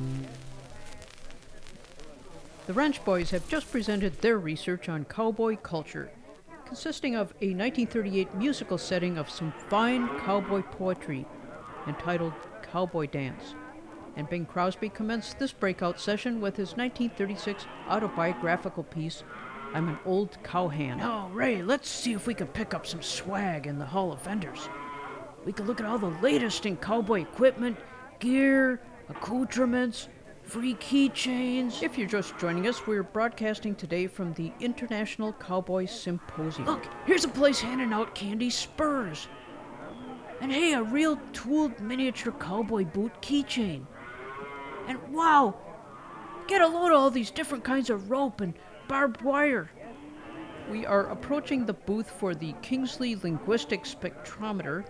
The 2.70 2.76
Ranch 2.76 3.04
Boys 3.04 3.32
have 3.32 3.50
just 3.50 3.72
presented 3.72 4.22
their 4.22 4.38
research 4.38 4.90
on 4.90 5.06
cowboy 5.06 5.56
culture, 5.56 6.12
consisting 6.68 7.16
of 7.16 7.32
a 7.42 7.50
1938 7.56 8.36
musical 8.36 8.78
setting 8.78 9.18
of 9.18 9.28
some 9.28 9.52
fine 9.70 10.08
cowboy 10.20 10.62
poetry 10.62 11.26
entitled 11.88 12.34
Cowboy 12.62 13.08
Dance. 13.08 13.56
And 14.16 14.30
Bing 14.30 14.46
Crosby 14.46 14.90
commenced 14.90 15.40
this 15.40 15.52
breakout 15.52 16.00
session 16.00 16.42
with 16.42 16.58
his 16.58 16.78
1936 16.78 17.66
autobiographical 17.88 18.84
piece, 18.84 19.24
I'm 19.74 19.90
an 19.90 19.98
Old 20.06 20.38
Cowhand. 20.44 21.02
Oh, 21.02 21.28
Ray, 21.34 21.64
let's 21.64 21.90
see 21.90 22.14
if 22.14 22.28
we 22.28 22.36
can 22.36 22.46
pick 22.46 22.76
up 22.76 22.86
some 22.86 23.02
swag 23.02 23.66
in 23.66 23.80
the 23.80 23.86
Hall 23.88 24.12
of 24.12 24.22
Vendors. 24.22 24.70
We 25.44 25.54
can 25.54 25.66
look 25.66 25.80
at 25.80 25.88
all 25.88 25.98
the 25.98 26.16
latest 26.22 26.68
in 26.68 26.78
cowboy 26.78 27.22
equipment, 27.22 27.80
gear, 28.20 28.80
accoutrements, 29.10 30.08
free 30.50 30.74
keychains. 30.76 31.84
If 31.84 31.96
you're 31.96 32.08
just 32.08 32.36
joining 32.40 32.68
us, 32.68 32.88
we're 32.88 33.04
broadcasting 33.04 33.76
today 33.76 34.08
from 34.08 34.34
the 34.34 34.52
International 34.60 35.32
Cowboy 35.32 35.86
Symposium. 35.86 36.66
Look, 36.66 36.88
here's 37.06 37.24
a 37.24 37.28
place 37.30 37.60
handing 37.60 37.94
out 37.94 38.16
candy 38.16 38.50
spurs. 38.50 39.28
And 40.42 40.52
hey, 40.52 40.74
a 40.74 40.82
real 40.82 41.20
tooled 41.34 41.80
miniature 41.80 42.34
cowboy 42.34 42.86
boot 42.86 43.12
keychain. 43.22 43.86
And 44.88 44.98
wow, 45.14 45.56
get 46.48 46.62
a 46.62 46.68
load 46.68 46.94
of 46.94 46.98
all 46.98 47.12
these 47.12 47.30
different 47.30 47.64
kinds 47.64 47.92
of 47.92 48.10
rope 48.10 48.42
and 48.42 48.56
barbed 48.88 49.22
wire. 49.22 49.70
We 50.72 50.84
are 50.84 51.12
approaching 51.12 51.68
the 51.68 51.74
booth 51.74 52.10
for 52.10 52.34
the 52.34 52.54
Kingsley 52.64 53.16
Linguistic 53.16 53.84
Spectrometer, 53.84 54.84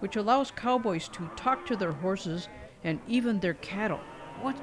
which 0.00 0.16
allows 0.16 0.50
cowboys 0.50 1.06
to 1.10 1.30
talk 1.36 1.64
to 1.66 1.76
their 1.76 1.92
horses 1.92 2.48
and 2.82 2.98
even 3.06 3.38
their 3.38 3.54
cattle. 3.54 4.00
What 4.42 4.56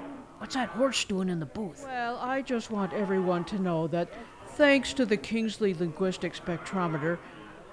what's 0.43 0.55
that 0.55 0.67
horse 0.67 1.05
doing 1.05 1.29
in 1.29 1.39
the 1.39 1.45
booth? 1.45 1.85
Well, 1.85 2.17
I 2.17 2.41
just 2.41 2.69
want 2.69 2.91
everyone 2.91 3.45
to 3.45 3.59
know 3.59 3.87
that 3.87 4.09
thanks 4.45 4.91
to 4.95 5.05
the 5.05 5.15
Kingsley 5.15 5.73
Linguistic 5.73 6.33
Spectrometer, 6.33 7.17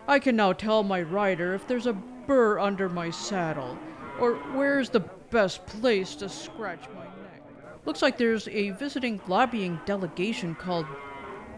I 0.07 0.21
can 0.21 0.37
now 0.37 0.53
tell 0.53 0.85
my 0.85 1.03
rider 1.03 1.53
if 1.53 1.67
there's 1.67 1.89
a 1.89 1.93
burr 1.93 2.61
under 2.61 2.89
my 2.89 3.11
saddle 3.11 3.77
or 4.21 4.37
where's 4.55 4.89
the 4.89 5.01
best 5.01 5.67
place 5.67 6.15
to 6.15 6.29
scratch 6.29 6.85
my 6.95 7.07
neck. 7.07 7.43
Looks 7.87 8.03
like 8.03 8.17
there's 8.17 8.47
a 8.47 8.71
visiting 8.71 9.21
lobbying 9.27 9.81
delegation 9.85 10.55
called 10.55 10.87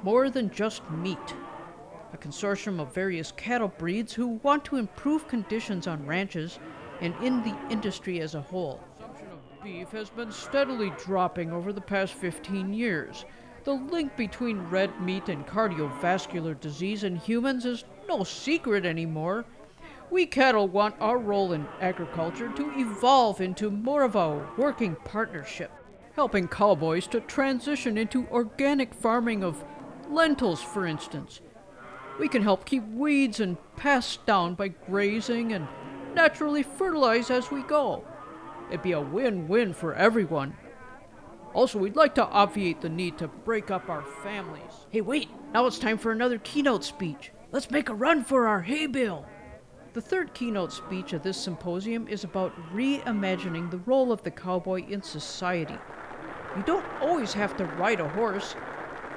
More 0.02 0.30
Than 0.30 0.48
Just 0.48 0.90
Meat, 0.90 1.34
a 2.14 2.16
consortium 2.16 2.80
of 2.80 2.94
various 2.94 3.32
cattle 3.32 3.68
breeds 3.76 4.14
who 4.14 4.40
want 4.42 4.64
to 4.64 4.76
improve 4.76 5.28
conditions 5.28 5.86
on 5.86 6.06
ranches 6.06 6.58
and 7.02 7.14
in 7.22 7.42
the 7.42 7.54
industry 7.68 8.22
as 8.22 8.34
a 8.34 8.40
whole. 8.40 8.80
Beef 9.62 9.92
has 9.92 10.10
been 10.10 10.32
steadily 10.32 10.92
dropping 10.98 11.52
over 11.52 11.72
the 11.72 11.80
past 11.80 12.14
15 12.14 12.74
years. 12.74 13.24
The 13.62 13.72
link 13.72 14.16
between 14.16 14.58
red 14.58 15.00
meat 15.00 15.28
and 15.28 15.46
cardiovascular 15.46 16.58
disease 16.58 17.04
in 17.04 17.14
humans 17.14 17.64
is 17.64 17.84
no 18.08 18.24
secret 18.24 18.84
anymore. 18.84 19.44
We 20.10 20.26
cattle 20.26 20.66
want 20.66 20.96
our 21.00 21.16
role 21.16 21.52
in 21.52 21.68
agriculture 21.80 22.48
to 22.48 22.72
evolve 22.76 23.40
into 23.40 23.70
more 23.70 24.02
of 24.02 24.16
a 24.16 24.44
working 24.56 24.96
partnership, 25.04 25.70
helping 26.16 26.48
cowboys 26.48 27.06
to 27.08 27.20
transition 27.20 27.96
into 27.96 28.26
organic 28.32 28.92
farming 28.92 29.44
of 29.44 29.64
lentils, 30.10 30.60
for 30.60 30.86
instance. 30.86 31.40
We 32.18 32.26
can 32.26 32.42
help 32.42 32.64
keep 32.64 32.84
weeds 32.88 33.38
and 33.38 33.56
pests 33.76 34.18
down 34.26 34.54
by 34.54 34.68
grazing 34.68 35.52
and 35.52 35.68
naturally 36.14 36.64
fertilize 36.64 37.30
as 37.30 37.52
we 37.52 37.62
go. 37.62 38.04
It'd 38.72 38.80
be 38.80 38.92
a 38.92 39.00
win 39.02 39.48
win 39.48 39.74
for 39.74 39.92
everyone. 39.92 40.56
Also, 41.52 41.78
we'd 41.78 41.94
like 41.94 42.14
to 42.14 42.24
obviate 42.24 42.80
the 42.80 42.88
need 42.88 43.18
to 43.18 43.28
break 43.28 43.70
up 43.70 43.90
our 43.90 44.02
families. 44.22 44.86
Hey, 44.88 45.02
wait, 45.02 45.28
now 45.52 45.66
it's 45.66 45.78
time 45.78 45.98
for 45.98 46.10
another 46.10 46.38
keynote 46.38 46.82
speech. 46.82 47.32
Let's 47.50 47.70
make 47.70 47.90
a 47.90 47.94
run 47.94 48.24
for 48.24 48.48
our 48.48 48.62
hay 48.62 48.86
bale. 48.86 49.26
The 49.92 50.00
third 50.00 50.32
keynote 50.32 50.72
speech 50.72 51.12
of 51.12 51.22
this 51.22 51.36
symposium 51.36 52.08
is 52.08 52.24
about 52.24 52.56
reimagining 52.72 53.70
the 53.70 53.82
role 53.84 54.10
of 54.10 54.22
the 54.22 54.30
cowboy 54.30 54.86
in 54.88 55.02
society. 55.02 55.76
You 56.56 56.62
don't 56.62 56.86
always 57.02 57.34
have 57.34 57.54
to 57.58 57.66
ride 57.66 58.00
a 58.00 58.08
horse, 58.08 58.54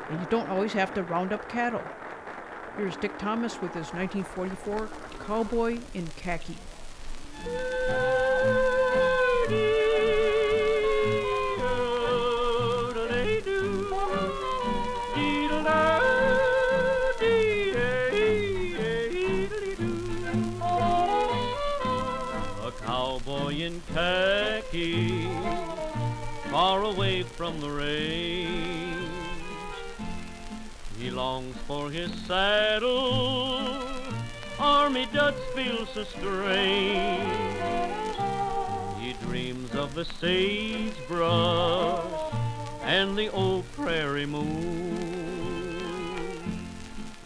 and 0.09 0.19
you 0.19 0.27
don't 0.29 0.49
always 0.49 0.73
have 0.73 0.93
to 0.95 1.03
round 1.03 1.31
up 1.31 1.47
cattle. 1.47 1.81
Here's 2.75 2.97
Dick 2.97 3.17
Thomas 3.17 3.61
with 3.61 3.73
his 3.73 3.93
1944 3.93 4.89
Cowboy 5.25 5.79
in 5.93 6.07
Khaki. 6.17 6.57
In 23.65 23.81
khaki, 23.95 25.27
far 26.51 26.83
away 26.83 27.23
from 27.23 27.59
the 27.59 27.69
range. 27.69 29.09
He 30.99 31.09
longs 31.09 31.57
for 31.65 31.89
his 31.89 32.13
saddle, 32.27 33.81
army 34.59 35.07
duds 35.11 35.41
feel 35.55 35.87
so 35.87 36.03
strange. 36.03 37.23
He 38.99 39.13
dreams 39.25 39.73
of 39.73 39.95
the 39.95 40.05
sagebrush 40.05 42.03
and 42.83 43.17
the 43.17 43.29
old 43.31 43.65
prairie 43.71 44.27
moon. 44.27 45.25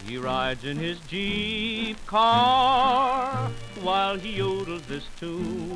He 0.06 0.16
rides 0.16 0.64
in 0.64 0.78
his 0.78 0.98
Jeep 1.00 1.98
car 2.06 3.29
while 3.82 4.18
he 4.18 4.38
yodels 4.38 4.86
this 4.86 5.04
tune. 5.18 5.70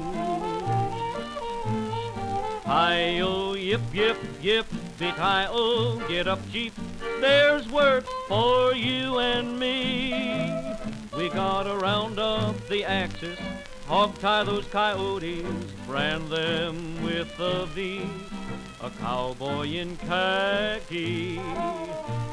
Hi-yo, 2.65 3.55
yip, 3.55 3.81
yip, 3.93 4.17
yip, 4.41 4.67
hi-oh, 5.01 6.03
get 6.09 6.27
up, 6.27 6.41
Jeep. 6.51 6.73
There's 7.21 7.69
work 7.69 8.05
for 8.29 8.75
you 8.75 9.19
and 9.19 9.59
me. 9.59 10.51
We 11.17 11.29
gotta 11.29 11.77
round 11.77 12.19
up 12.19 12.57
the 12.69 12.85
axis, 12.85 13.39
hog 13.87 14.19
tie 14.19 14.45
those 14.45 14.67
coyotes, 14.67 15.47
brand 15.87 16.29
them 16.29 17.03
with 17.05 17.39
a 17.39 17.67
V. 17.67 18.03
A 18.83 18.91
cowboy 18.91 19.67
in 19.69 19.97
khaki 19.97 21.37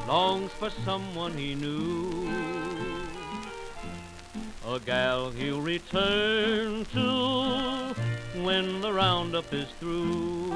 longs 0.05 0.51
for 0.51 0.69
someone 0.83 1.33
he 1.37 1.55
knew. 1.55 2.90
A 4.71 4.79
gal 4.79 5.31
he'll 5.31 5.59
return 5.59 6.85
to 6.93 7.93
when 8.41 8.79
the 8.79 8.93
roundup 8.93 9.53
is 9.53 9.67
through. 9.81 10.49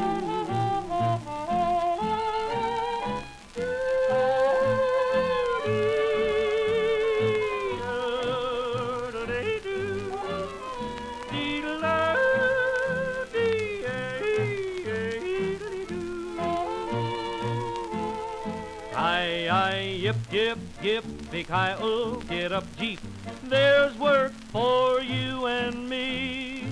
Aye, 18.96 19.50
aye, 19.52 19.98
yip, 20.00 20.16
yip, 20.32 20.58
yip, 20.82 21.04
big 21.30 21.48
hi 21.48 21.76
oh, 21.78 22.22
get 22.30 22.54
up, 22.54 22.64
Jeep. 22.78 23.02
There's 23.48 23.98
work 23.98 24.34
for 24.52 25.02
you 25.02 25.46
and 25.46 25.88
me. 25.90 26.68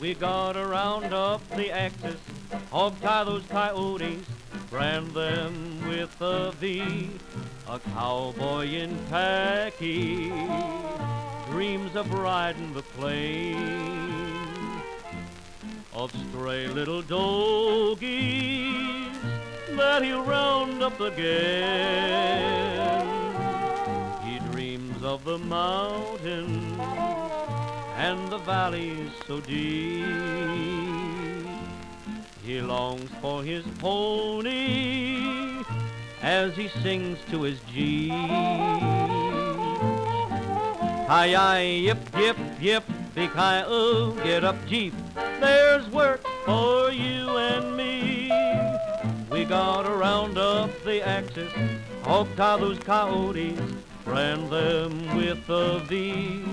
We 0.00 0.14
gotta 0.14 0.66
round 0.66 1.14
up 1.14 1.48
the 1.50 1.70
axis, 1.70 2.20
hog 2.70 3.00
tie 3.00 3.24
those 3.24 3.44
coyotes, 3.46 4.26
brand 4.70 5.12
them 5.12 5.88
with 5.88 6.14
a 6.20 6.52
V. 6.52 7.10
A 7.68 7.78
cowboy 7.78 8.68
in 8.68 8.98
khaki 9.08 10.30
dreams 11.50 11.94
of 11.94 12.12
riding 12.12 12.74
the 12.74 12.82
plains 12.82 13.62
of 15.94 16.12
stray 16.28 16.66
little 16.66 17.00
doggies 17.00 18.04
that 19.76 20.02
he'll 20.02 20.24
round 20.24 20.82
up 20.82 21.00
again. 21.00 22.34
Of 25.04 25.24
the 25.24 25.38
mountains 25.38 26.80
and 27.98 28.28
the 28.30 28.38
valleys 28.38 29.10
so 29.26 29.38
deep. 29.38 30.06
He 32.42 32.62
longs 32.62 33.10
for 33.20 33.44
his 33.44 33.66
pony 33.78 35.62
as 36.22 36.56
he 36.56 36.68
sings 36.68 37.18
to 37.30 37.42
his 37.42 37.60
Jeep. 37.70 38.12
Hi, 41.06 41.32
hi, 41.34 41.60
yip, 41.60 41.98
yip, 42.16 42.38
yip, 42.58 42.84
big 43.14 43.28
hi, 43.28 43.62
oh, 43.66 44.12
get 44.24 44.42
up, 44.42 44.56
Jeep. 44.66 44.94
There's 45.38 45.86
work 45.90 46.26
for 46.46 46.90
you 46.90 47.28
and 47.36 47.76
me. 47.76 48.32
We 49.30 49.44
gotta 49.44 49.90
round 49.90 50.38
up 50.38 50.70
the 50.82 51.06
axis, 51.06 51.52
hog 52.02 52.34
tie 52.36 52.56
those 52.56 52.78
coyotes, 52.78 53.60
brand 54.04 54.50
them 54.50 55.16
with 55.16 55.48
a 55.48 55.80
V. 55.88 56.44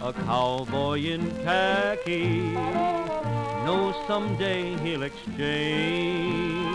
A 0.00 0.12
cowboy 0.12 1.00
in 1.02 1.30
khaki 1.42 2.52
knows 3.64 3.94
someday 4.06 4.76
he'll 4.78 5.02
exchange 5.02 6.70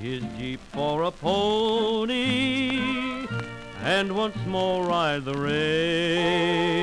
his 0.00 0.22
Jeep 0.36 0.60
for 0.72 1.04
a 1.04 1.10
pony 1.10 2.78
and 3.82 4.14
once 4.14 4.36
more 4.46 4.84
ride 4.84 5.24
the 5.24 5.34
range. 5.34 6.78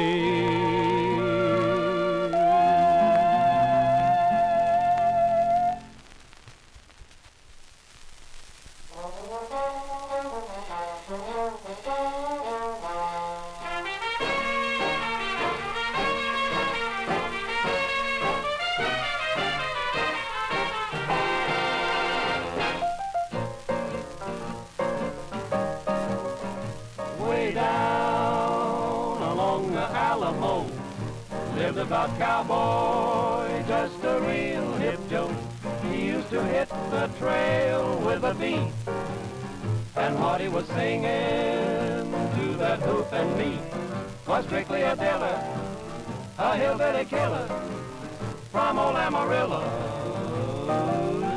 About 32.06 32.20
cowboy, 32.20 33.68
just 33.68 34.04
a 34.04 34.20
real 34.22 34.74
hip 34.74 35.00
joke. 35.10 35.32
He 35.89 36.06
used 36.06 36.30
to 36.30 36.44
hit 36.44 36.70
the 36.91 37.10
trail 37.18 38.00
with 38.06 38.24
a 38.24 38.34
beat, 38.36 38.72
and 39.96 40.20
what 40.20 40.41
he 40.41 40.48
was 40.48 40.68
singing 40.68 41.04
to 41.04 42.56
that 42.58 42.80
hoof 42.80 43.12
and 43.12 43.38
me 43.38 43.60
was 44.28 44.46
strictly 44.46 44.82
a 44.84 44.96
diller, 44.96 45.39
a 46.38 46.58
hillbilly 46.58 47.06
killer 47.06 47.48
from 48.52 48.80
old 48.80 48.96
Amarillo. 48.96 49.63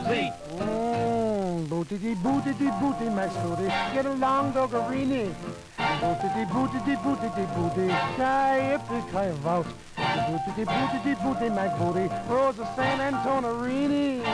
Zeke. 0.08 0.32
Mm, 0.58 1.66
Bootity 1.68 2.14
bootity 2.16 2.68
booty, 2.80 3.08
my 3.10 3.28
scooty. 3.28 3.68
Get 3.92 4.06
along, 4.06 4.52
Doggerini. 4.52 5.34
Bootity 6.00 6.44
bootity 6.46 6.96
bootity 7.02 7.46
booty. 7.54 7.88
Shy 8.16 8.74
if 8.74 9.12
kind 9.12 9.30
of 9.30 9.46
out. 9.46 9.66
Bootity 10.26 10.64
bootity 10.64 11.14
booty, 11.22 11.48
my 11.50 11.68
booty. 11.78 12.12
Rose 12.28 12.58
of 12.58 12.68
San 12.74 13.00
Antonio. 13.00 14.24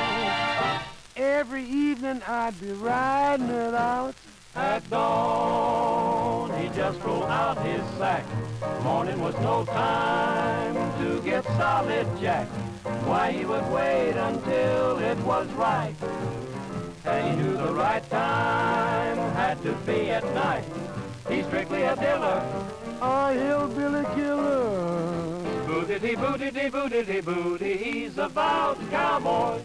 Every 1.17 1.65
evening 1.65 2.23
I'd 2.27 2.59
be 2.61 2.73
riding 2.73 3.49
it 3.49 3.75
out. 3.75 4.15
At 4.57 4.89
dawn, 4.89 6.51
he 6.61 6.69
just 6.69 7.01
rolled 7.03 7.25
out 7.25 7.59
his 7.67 7.83
sack. 7.99 8.25
Morning 8.83 9.21
was 9.21 9.35
no 9.41 9.65
time 9.65 10.75
to 11.03 11.21
get 11.23 11.45
solid 11.45 12.07
jack. 12.21 12.47
Why, 13.05 13.33
he 13.33 13.45
would 13.45 13.71
wait 13.71 14.13
until 14.13 14.99
it 14.99 15.19
was 15.19 15.49
right. 15.53 15.95
And 17.05 17.29
he 17.29 17.43
knew 17.43 17.57
the 17.57 17.75
right 17.75 18.09
time 18.09 19.17
had 19.35 19.63
to 19.63 19.73
be 19.87 20.11
at 20.11 20.25
night. 20.35 20.65
He's 21.29 21.45
strictly 21.47 21.83
a 21.83 21.95
diller. 21.97 22.43
A 23.03 23.33
hillbilly 23.35 24.05
killer. 24.15 25.44
Bootity, 25.85 26.17
bootity, 26.17 26.71
bootity, 26.71 27.23
booty. 27.23 27.77
He's 27.77 28.17
a 28.17 28.27
vout 28.27 28.79
cowboy. 28.91 29.61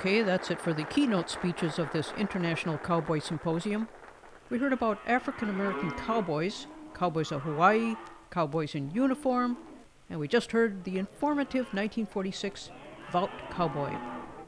Okay, 0.00 0.22
that's 0.22 0.50
it 0.50 0.58
for 0.58 0.72
the 0.72 0.84
keynote 0.84 1.28
speeches 1.28 1.78
of 1.78 1.92
this 1.92 2.14
International 2.16 2.78
Cowboy 2.78 3.18
Symposium. 3.18 3.86
We 4.48 4.56
heard 4.56 4.72
about 4.72 4.98
African 5.06 5.50
American 5.50 5.90
cowboys, 5.90 6.66
cowboys 6.94 7.30
of 7.32 7.42
Hawaii, 7.42 7.96
cowboys 8.30 8.74
in 8.74 8.90
uniform, 8.92 9.58
and 10.10 10.18
we 10.18 10.28
just 10.28 10.50
heard 10.52 10.84
the 10.84 10.98
informative 10.98 11.66
1946 11.66 12.70
Vout 13.12 13.30
Cowboy, 13.50 13.96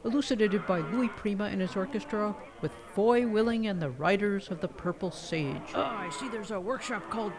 elucidated 0.03 0.65
by 0.67 0.79
Louis 0.79 1.09
Prima 1.09 1.45
and 1.45 1.61
his 1.61 1.75
orchestra 1.75 2.35
with 2.61 2.71
Foy 2.93 3.25
Willing 3.25 3.67
and 3.67 3.81
the 3.81 3.89
Riders 3.89 4.49
of 4.49 4.59
the 4.59 4.67
Purple 4.67 5.11
Sage. 5.11 5.55
Oh, 5.73 5.81
I 5.81 6.09
see 6.09 6.27
there's 6.29 6.51
a 6.51 6.59
workshop 6.59 7.09
called 7.09 7.33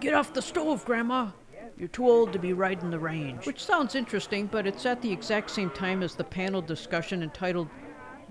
Get 0.00 0.14
Off 0.14 0.32
the 0.32 0.42
Stove, 0.42 0.84
Grandma. 0.84 1.30
You're 1.76 1.88
too 1.88 2.08
old 2.08 2.32
to 2.32 2.38
be 2.38 2.52
riding 2.52 2.90
the 2.90 2.98
range. 2.98 3.46
Which 3.46 3.64
sounds 3.64 3.94
interesting, 3.94 4.46
but 4.46 4.66
it's 4.66 4.86
at 4.86 5.02
the 5.02 5.12
exact 5.12 5.50
same 5.50 5.70
time 5.70 6.02
as 6.02 6.14
the 6.14 6.24
panel 6.24 6.62
discussion 6.62 7.22
entitled 7.22 7.68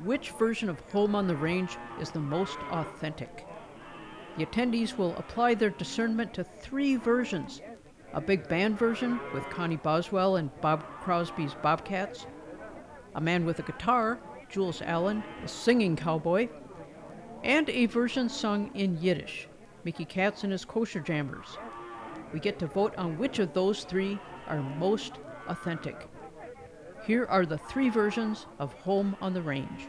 Which 0.04 0.32
version 0.32 0.70
of 0.70 0.80
Home 0.92 1.16
on 1.16 1.28
the 1.28 1.36
Range 1.36 1.78
is 2.02 2.12
the 2.12 2.20
most 2.20 2.58
authentic? 2.72 3.46
The 4.38 4.46
attendees 4.46 4.98
will 4.98 5.16
apply 5.16 5.56
their 5.56 5.70
discernment 5.70 6.34
to 6.36 6.44
three 6.44 6.96
versions 6.96 7.62
a 8.14 8.22
big 8.22 8.48
band 8.48 8.78
version 8.78 9.20
with 9.34 9.50
Connie 9.50 9.78
Boswell 9.78 10.38
and 10.38 10.50
Bob 10.62 10.84
Crosby's 11.02 11.56
Bobcats, 11.62 12.26
a 13.16 13.22
man 13.22 13.46
with 13.46 13.60
a 13.60 13.64
guitar, 13.64 14.20
Jules 14.50 14.82
Allen, 14.82 15.24
a 15.44 15.48
singing 15.48 15.96
cowboy, 15.96 16.48
and 17.44 17.70
a 17.70 17.86
version 17.86 18.30
sung 18.30 18.72
in 18.74 18.98
Yiddish, 19.02 19.48
Mickey 19.84 20.06
Katz 20.06 20.44
and 20.44 20.52
his 20.52 20.66
Kosher 20.66 21.00
Jammers. 21.00 21.58
We 22.34 22.40
get 22.40 22.60
to 22.60 22.68
vote 22.68 22.96
on 22.98 23.18
which 23.18 23.40
of 23.40 23.54
those 23.54 23.84
three 23.84 24.20
are 24.48 24.62
most 24.62 25.14
authentic. 25.48 26.08
Here 27.06 27.26
are 27.26 27.46
the 27.46 27.58
three 27.58 27.90
versions 27.90 28.48
of 28.60 28.74
Home 28.74 29.16
on 29.22 29.34
the 29.34 29.42
Range. 29.42 29.88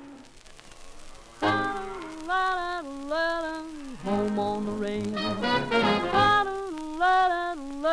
Home 4.05 4.39
on 4.39 4.65
the 4.65 4.73
range. 4.73 6.58
Home 7.01 7.87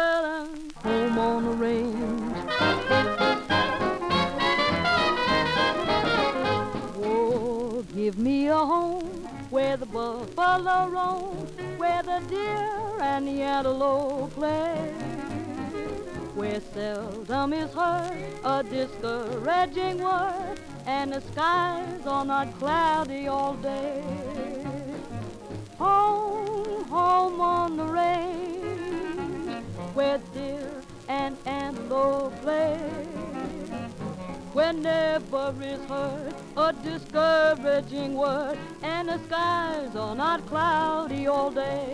on 1.20 1.44
the 1.44 1.52
range. 1.52 2.34
Oh, 7.04 7.86
give 7.94 8.18
me 8.18 8.48
a 8.48 8.56
home 8.56 9.28
where 9.52 9.78
the 9.78 9.86
buffalo 9.86 10.88
roam, 10.88 11.48
where 11.78 12.02
the 12.02 12.20
deer 12.30 13.00
and 13.00 13.28
the 13.28 13.44
antelope 13.44 14.34
play, 14.34 14.92
where 16.34 16.60
seldom 16.74 17.54
is 17.54 17.72
heard 17.74 18.34
a 18.44 18.64
discouraging 18.64 20.00
word, 20.00 20.60
and 20.88 21.14
the 21.14 21.22
skies 21.22 22.08
are 22.08 22.26
not 22.26 22.58
cloudy 22.58 23.28
all 23.28 23.54
day. 23.54 24.02
Home, 25.78 26.86
home 26.86 27.40
on 27.40 27.78
the 27.78 27.86
range, 27.86 28.75
where 29.96 30.20
deer 30.34 30.72
and 31.08 31.38
antelope 31.46 32.34
play 32.42 32.78
where 34.52 34.74
never 34.74 35.54
is 35.62 35.84
heard 35.90 36.34
a 36.58 36.74
discouraging 36.82 38.14
word, 38.16 38.58
and 38.84 39.10
the 39.10 39.20
skies 39.26 39.96
are 39.96 40.16
not 40.16 40.46
cloudy 40.46 41.28
all 41.28 41.52
day. 41.52 41.92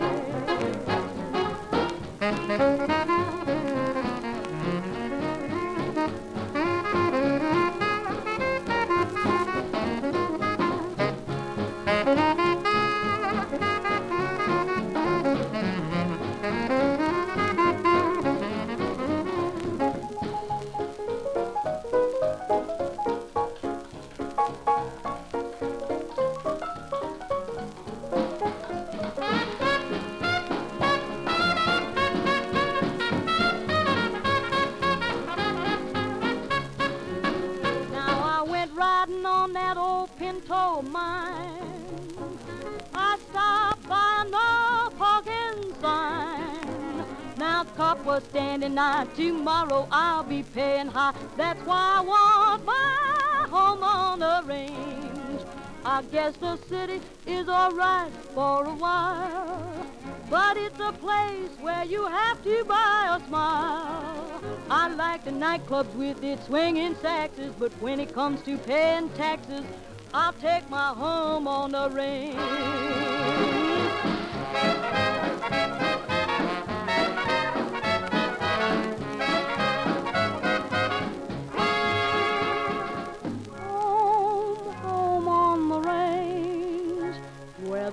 Was 48.12 48.24
standing 48.24 48.74
nigh. 48.74 49.06
Tomorrow 49.16 49.88
I'll 49.90 50.22
be 50.22 50.42
paying 50.42 50.88
high. 50.88 51.14
That's 51.38 51.58
why 51.64 51.94
I 51.96 52.00
want 52.02 52.66
my 52.66 53.46
home 53.48 53.82
on 53.82 54.18
the 54.18 54.42
range. 54.44 55.40
I 55.82 56.02
guess 56.12 56.36
the 56.36 56.58
city 56.68 57.00
is 57.26 57.48
alright 57.48 58.12
for 58.34 58.66
a 58.66 58.74
while. 58.74 59.86
But 60.28 60.58
it's 60.58 60.78
a 60.78 60.92
place 60.92 61.56
where 61.62 61.86
you 61.86 62.04
have 62.04 62.44
to 62.44 62.64
buy 62.64 63.18
a 63.18 63.26
smile. 63.28 64.42
I 64.68 64.88
like 64.88 65.24
the 65.24 65.30
nightclubs 65.30 65.94
with 65.94 66.22
its 66.22 66.44
swinging 66.44 66.94
saxes, 66.96 67.54
but 67.58 67.72
when 67.80 67.98
it 67.98 68.12
comes 68.12 68.42
to 68.42 68.58
paying 68.58 69.08
taxes, 69.16 69.64
I'll 70.12 70.34
take 70.34 70.68
my 70.68 70.88
home 70.88 71.48
on 71.48 71.72
the 71.72 71.88
range. 71.88 73.11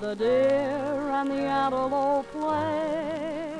The 0.10 0.16
deer 0.16 1.12
and 1.12 1.30
the 1.30 1.36
antelope 1.36 2.26
play. 2.32 3.54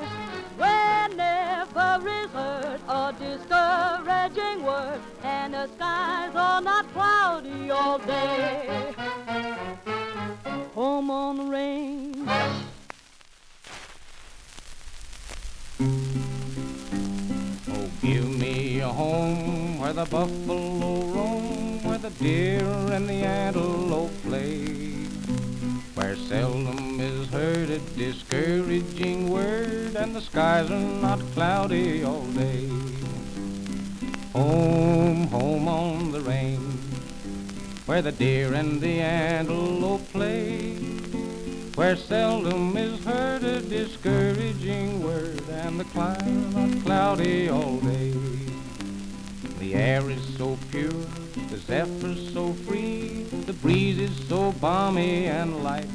Where 0.56 1.08
never 1.10 2.08
is 2.08 2.30
heard 2.32 2.80
a 2.88 3.14
discouraging 3.16 4.64
word, 4.64 5.00
and 5.22 5.54
the 5.54 5.68
skies 5.68 6.34
are 6.34 6.60
not 6.60 6.92
cloudy 6.92 7.70
all 7.70 7.98
day. 7.98 8.92
Home 10.74 11.10
on 11.12 11.36
the 11.36 11.44
range. 11.44 12.28
Oh, 17.68 17.90
give 18.02 18.28
me 18.28 18.80
a 18.80 18.88
home 18.88 19.78
where 19.78 19.92
the 19.92 20.04
buffalo 20.06 21.00
roam, 21.14 21.84
where 21.84 21.98
the 21.98 22.10
deer 22.10 22.64
and 22.90 23.08
the 23.08 23.22
antelope 23.22 24.10
play, 24.24 24.79
where 26.00 26.16
seldom 26.16 26.98
is 26.98 27.28
heard 27.28 27.68
a 27.68 27.78
discouraging 27.94 29.28
word, 29.28 29.94
and 29.96 30.16
the 30.16 30.20
skies 30.22 30.70
are 30.70 30.78
not 30.78 31.20
cloudy 31.34 32.02
all 32.02 32.24
day. 32.28 32.66
Home, 34.32 35.26
home 35.26 35.68
on 35.68 36.10
the 36.10 36.22
range, 36.22 36.80
where 37.84 38.00
the 38.00 38.12
deer 38.12 38.54
and 38.54 38.80
the 38.80 39.00
antelope 39.00 40.08
play, 40.10 40.76
where 41.74 41.96
seldom 41.96 42.76
is 42.78 43.04
heard 43.04 43.44
a 43.44 43.60
discouraging 43.60 45.02
word, 45.02 45.42
and 45.50 45.78
the 45.78 45.84
climate 45.84 46.54
not 46.54 46.82
cloudy 46.82 47.50
all 47.50 47.76
day. 47.76 48.14
The 49.70 49.76
air 49.76 50.10
is 50.10 50.36
so 50.36 50.58
pure, 50.72 50.90
the 51.48 51.56
zephyr's 51.56 52.32
so 52.32 52.52
free, 52.52 53.22
the 53.46 53.52
breeze 53.52 54.00
is 54.00 54.28
so 54.28 54.50
balmy 54.50 55.26
and 55.26 55.62
light, 55.62 55.86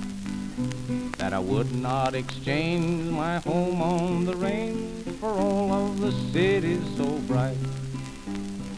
that 1.17 1.33
I 1.33 1.39
would 1.39 1.75
not 1.75 2.15
exchange 2.15 3.11
my 3.11 3.39
home 3.39 3.81
on 3.81 4.23
the 4.23 4.35
range 4.37 5.05
for 5.19 5.27
all 5.27 5.73
of 5.73 5.99
the 5.99 6.13
cities 6.31 6.79
so 6.95 7.03
bright. 7.27 7.57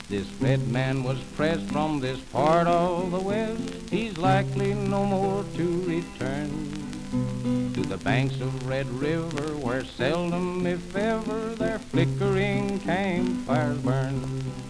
This 0.09 0.25
red 0.41 0.67
man 0.67 1.03
was 1.03 1.19
pressed 1.35 1.69
from 1.69 1.99
this 1.99 2.19
part 2.31 2.65
of 2.65 3.11
the 3.11 3.19
west. 3.19 3.61
He's 3.91 4.17
likely 4.17 4.73
no 4.73 5.05
more 5.05 5.45
to 5.57 5.81
return 5.81 6.49
to 7.75 7.81
the 7.81 7.97
banks 7.97 8.41
of 8.41 8.67
Red 8.67 8.89
River, 8.89 9.55
where 9.57 9.85
seldom, 9.85 10.65
if 10.65 10.95
ever, 10.95 11.53
their 11.53 11.77
flickering 11.77 12.79
campfires 12.79 13.77
burn. 13.77 14.66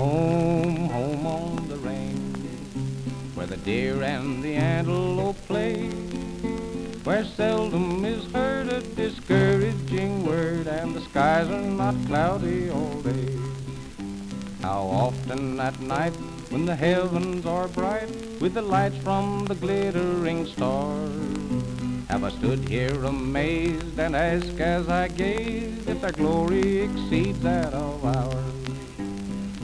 Home, 0.00 0.88
home 0.88 1.26
on 1.26 1.68
the 1.68 1.76
range, 1.76 2.38
where 3.34 3.46
the 3.46 3.58
deer 3.58 4.02
and 4.02 4.42
the 4.42 4.54
antelope 4.54 5.36
play, 5.46 5.90
where 7.04 7.22
seldom 7.22 8.02
is 8.06 8.24
heard 8.32 8.68
a 8.72 8.80
discouraging 8.80 10.24
word, 10.24 10.68
and 10.68 10.96
the 10.96 11.02
skies 11.02 11.50
are 11.50 11.60
not 11.60 11.94
cloudy 12.06 12.70
all 12.70 12.94
day. 13.02 13.36
How 14.62 14.84
often 14.84 15.60
at 15.60 15.78
night, 15.80 16.14
when 16.48 16.64
the 16.64 16.76
heavens 16.76 17.44
are 17.44 17.68
bright 17.68 18.08
with 18.40 18.54
the 18.54 18.62
lights 18.62 18.96
from 19.04 19.44
the 19.44 19.54
glittering 19.54 20.46
stars, 20.46 21.12
have 22.08 22.24
I 22.24 22.30
stood 22.30 22.66
here 22.66 23.04
amazed 23.04 23.98
and 23.98 24.16
asked 24.16 24.60
as 24.60 24.88
I 24.88 25.08
gazed 25.08 25.90
if 25.90 26.00
their 26.00 26.12
glory 26.12 26.84
exceeds 26.84 27.40
that 27.40 27.74
of 27.74 28.02
ours? 28.02 28.69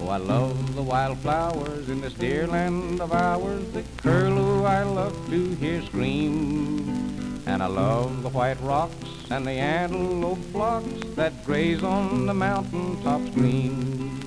Oh, 0.07 0.11
I 0.11 0.19
love 0.19 0.77
the 0.77 0.83
wildflowers 0.83 1.88
in 1.88 2.01
this 2.01 2.12
dear 2.12 2.47
land 2.47 3.01
of 3.01 3.12
ours, 3.12 3.68
the 3.72 3.83
curlew 3.97 4.62
I 4.62 4.85
love 4.85 5.16
to 5.30 5.55
hear 5.57 5.83
scream, 5.83 7.43
and 7.45 7.61
I 7.61 7.66
love 7.66 8.22
the 8.22 8.28
white 8.28 8.61
rocks 8.61 8.95
and 9.30 9.45
the 9.45 9.51
antelope 9.51 10.39
flocks 10.53 11.01
that 11.16 11.45
graze 11.45 11.83
on 11.83 12.26
the 12.26 12.35
mountain 12.35 13.03
tops 13.03 13.30
green. 13.30 14.20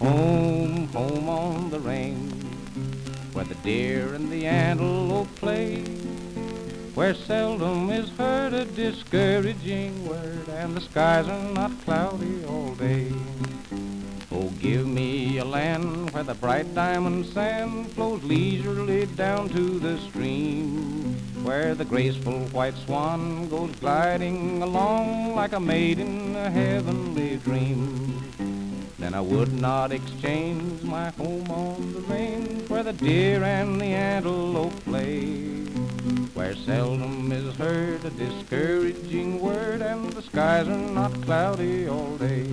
Home, 0.00 0.88
home 0.88 1.30
on 1.30 1.70
the 1.70 1.80
range, 1.80 2.44
where 3.32 3.46
the 3.46 3.54
deer 3.54 4.12
and 4.12 4.30
the 4.30 4.44
antelope 4.44 5.34
play, 5.36 5.80
where 6.94 7.14
seldom 7.14 7.88
is 7.88 8.10
heard 8.10 8.52
a 8.52 8.66
discouraging 8.66 10.06
word, 10.06 10.46
and 10.50 10.76
the 10.76 10.82
skies 10.82 11.26
are 11.26 11.52
not 11.54 11.72
cloudy 11.86 12.44
all 12.44 12.74
day. 12.74 13.10
Oh, 14.36 14.50
give 14.58 14.84
me 14.84 15.38
a 15.38 15.44
land 15.44 16.10
where 16.10 16.24
the 16.24 16.34
bright 16.34 16.74
diamond 16.74 17.24
sand 17.26 17.92
flows 17.92 18.20
leisurely 18.24 19.06
down 19.06 19.48
to 19.50 19.78
the 19.78 19.96
stream, 19.98 21.14
where 21.44 21.76
the 21.76 21.84
graceful 21.84 22.40
white 22.48 22.74
swan 22.84 23.48
goes 23.48 23.70
gliding 23.76 24.60
along 24.60 25.36
like 25.36 25.52
a 25.52 25.60
maid 25.60 26.00
in 26.00 26.34
a 26.34 26.50
heavenly 26.50 27.36
dream. 27.36 28.24
Then 28.98 29.14
I 29.14 29.20
would 29.20 29.52
not 29.52 29.92
exchange 29.92 30.82
my 30.82 31.10
home 31.10 31.48
on 31.48 31.92
the 31.92 32.00
range 32.00 32.68
where 32.68 32.82
the 32.82 32.92
deer 32.92 33.44
and 33.44 33.80
the 33.80 33.94
antelope 33.94 34.84
play, 34.84 35.26
where 36.34 36.56
seldom 36.56 37.30
is 37.30 37.54
heard 37.54 38.04
a 38.04 38.10
discouraging 38.10 39.40
word 39.40 39.80
and 39.80 40.12
the 40.12 40.22
skies 40.22 40.66
are 40.66 40.90
not 40.90 41.22
cloudy 41.22 41.86
all 41.86 42.16
day. 42.16 42.48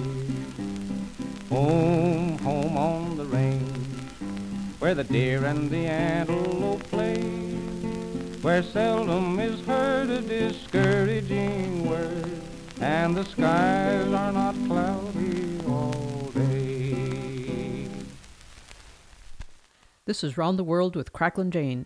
Home, 1.52 2.38
home 2.38 2.78
on 2.78 3.18
the 3.18 3.26
range, 3.26 3.68
where 4.80 4.96
the 4.96 5.04
deer 5.04 5.44
and 5.44 5.70
the 5.70 5.86
antelope 5.86 6.82
play, 6.84 7.20
where 8.42 8.64
seldom 8.64 9.38
is 9.38 9.60
heard 9.66 10.10
a 10.10 10.22
discouraging 10.22 11.90
word, 11.90 12.42
and 12.80 13.18
the 13.18 13.26
skies 13.26 14.08
are 14.14 14.32
not 14.32 14.56
cloudy 14.66 15.60
all 15.68 16.32
day. 16.34 17.86
This 20.06 20.24
is 20.24 20.38
Round 20.38 20.58
the 20.58 20.64
World 20.64 20.96
with 20.96 21.12
Cracklin' 21.12 21.52
Jane. 21.52 21.86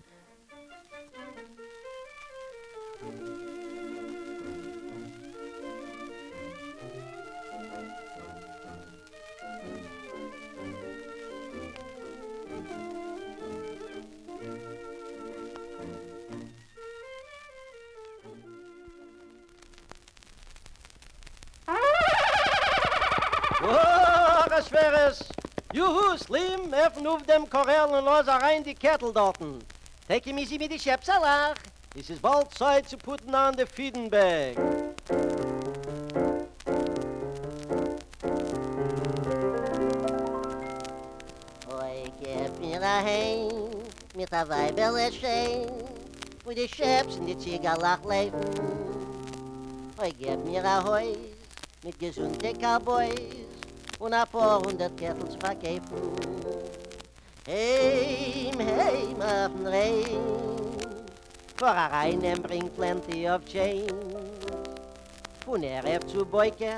Juhu, 25.85 26.17
Slim, 26.17 26.73
öffnen 26.73 27.05
auf 27.05 27.21
dem 27.23 27.47
Korell 27.47 27.85
und 27.85 28.05
los 28.05 28.27
rein 28.27 28.63
die 28.63 28.73
Kettel 28.73 29.13
dorten. 29.13 29.59
Take 30.07 30.33
me 30.33 30.43
sie 30.43 30.57
mit 30.57 30.71
die 30.71 30.79
Schäpsalach. 30.79 31.53
Es 31.97 32.09
ist 32.09 32.21
bald 32.23 32.51
Zeit 32.57 32.89
zu 32.89 32.97
putten 32.97 33.35
an 33.35 33.55
de 33.55 33.67
Fiedenberg. 33.67 34.57
Oi, 41.69 42.11
gib 42.19 42.59
mir 42.59 42.81
a 42.81 43.01
mit 44.15 44.33
a 44.33 44.49
Weiberle 44.49 45.11
schein, 45.11 45.69
wo 46.43 46.51
die 46.51 46.67
Schäps 46.67 47.17
in 47.17 47.27
die 47.27 47.37
Ziegerlach 47.37 48.03
leben. 48.05 48.41
Oi, 50.01 50.11
gib 50.17 50.43
mir 50.45 50.65
a 50.65 50.83
Heus, 50.83 51.17
mit 51.83 51.99
gesunde 51.99 52.53
Cowboys, 52.53 53.44
und 54.05 54.13
a 54.13 54.23
paar 54.23 54.61
hundert 54.61 54.95
Kettel 54.97 55.27
zu 55.27 55.37
verkäfen. 55.39 55.97
Heim, 57.47 58.59
heim 58.59 59.21
auf 59.21 59.51
den 59.51 59.67
Rhein, 59.67 60.21
vor 61.57 61.69
a 61.69 61.87
Reinem 61.87 62.41
bringt 62.41 62.75
plenty 62.75 63.27
of 63.27 63.43
change. 63.45 63.93
Von 65.43 65.63
RF 65.63 66.05
zu 66.05 66.23
Boyker, 66.23 66.75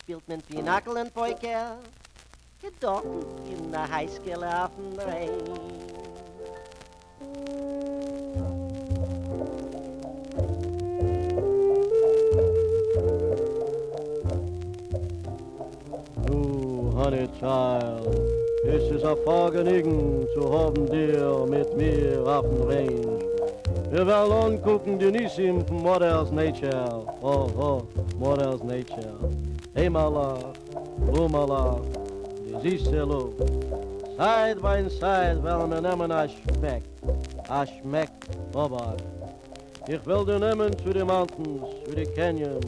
spielt 0.00 0.26
man 0.26 0.40
Pinnacle 0.40 1.02
und 1.02 1.12
Poiker, 1.12 1.76
gedockt 2.62 3.46
in 3.46 3.70
der 3.70 3.90
Highschool 3.90 4.44
auf 4.44 4.70
dem 4.76 4.98
Rhein. 5.00 5.91
Honey 17.02 17.28
child, 17.40 18.06
es 18.64 18.84
ist 18.92 19.04
ein 19.04 19.16
Vergnügen 19.24 20.24
zu 20.34 20.52
haben 20.52 20.86
dir 20.86 21.44
mit 21.48 21.76
mir 21.76 22.24
auf 22.24 22.44
dem 22.48 22.62
Range. 22.62 23.18
Wir 23.90 24.06
wollen 24.06 24.32
angucken 24.32 24.98
die 25.00 25.10
Nissim 25.10 25.66
von 25.66 25.82
Mother's 25.82 26.30
Nature. 26.30 27.04
Oh, 27.20 27.48
oh, 27.58 27.82
Mother's 28.20 28.62
Nature. 28.62 29.18
Hey 29.74 29.90
Malach, 29.90 30.52
Lu 31.12 31.28
Malach, 31.28 31.80
die 32.46 32.70
siehste 32.70 33.02
Lu. 33.02 33.32
Side 34.16 34.60
by 34.60 34.88
side 34.88 35.42
wollen 35.42 35.70
wir 35.72 35.80
nehmen 35.80 36.12
a 36.12 36.28
Schmeck. 36.28 36.84
A 37.48 37.66
Schmeck, 37.66 38.10
Bobak. 38.52 38.98
Ich 39.88 40.06
will 40.06 40.24
dir 40.24 40.38
nehmen 40.38 40.70
zu 40.78 40.92
den 40.92 41.08
Mountains, 41.08 41.62
zu 41.84 41.94
den 41.96 42.14
Canyons, 42.14 42.66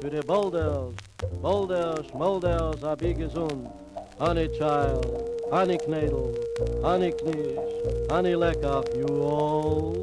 zu 0.00 0.10
den 0.10 0.26
Boulders, 0.26 0.92
Boulders, 1.46 2.12
Moulders, 2.12 2.82
a 2.82 2.96
big 2.96 3.18
gesund. 3.18 3.70
Honey 4.18 4.48
child, 4.58 5.30
honey 5.48 5.78
knedel, 5.78 6.34
honey 6.82 7.12
knisch, 7.12 8.10
honey 8.10 8.34
lecker, 8.34 8.82
you 8.96 9.22
all. 9.22 9.94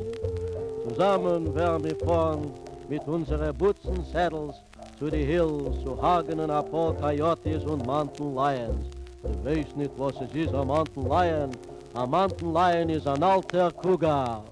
Zusammen 0.88 1.54
werden 1.54 1.84
wir 1.84 1.98
fahren 2.06 2.50
mit 2.88 3.06
unseren 3.10 3.54
Butzen 3.58 4.06
Saddles 4.06 4.56
zu 4.98 5.10
den 5.10 5.28
Hills, 5.28 5.84
zu 5.84 6.02
Hagen 6.02 6.40
und 6.40 6.48
paar 6.48 6.94
Coyotes 6.94 7.66
und 7.66 7.86
Mountain 7.86 8.34
Lions. 8.34 8.86
Du 9.24 9.44
weißt 9.44 9.76
nicht, 9.76 9.92
was 9.98 10.14
es 10.22 10.34
ist, 10.34 10.56
ein 10.56 10.66
Mountain 10.66 11.04
Lion. 11.04 11.52
Ein 11.94 12.10
Mountain 12.10 12.54
Lion 12.54 12.88
ist 12.88 13.06
ein 13.06 13.22
alter 13.22 13.70
Cougar. 13.70 14.46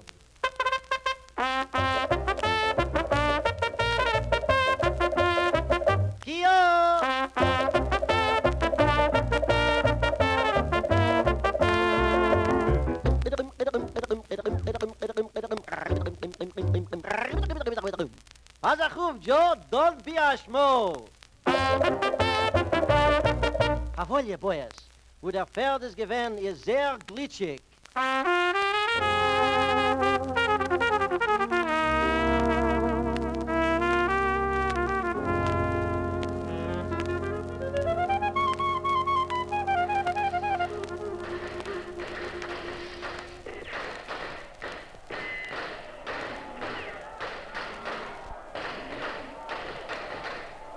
Joe, 19.22 19.54
don't 19.70 20.04
be 20.04 20.16
a 20.16 20.36
schmo. 20.36 21.06
Jawohl, 23.96 24.36
boys, 24.36 24.72
wo 25.20 25.30
der 25.30 25.46
Pferd 25.46 25.84
ist 25.84 25.96
gewesen, 25.96 26.38
ist 26.38 26.64
sehr 26.64 26.98
glitschig. 27.06 27.60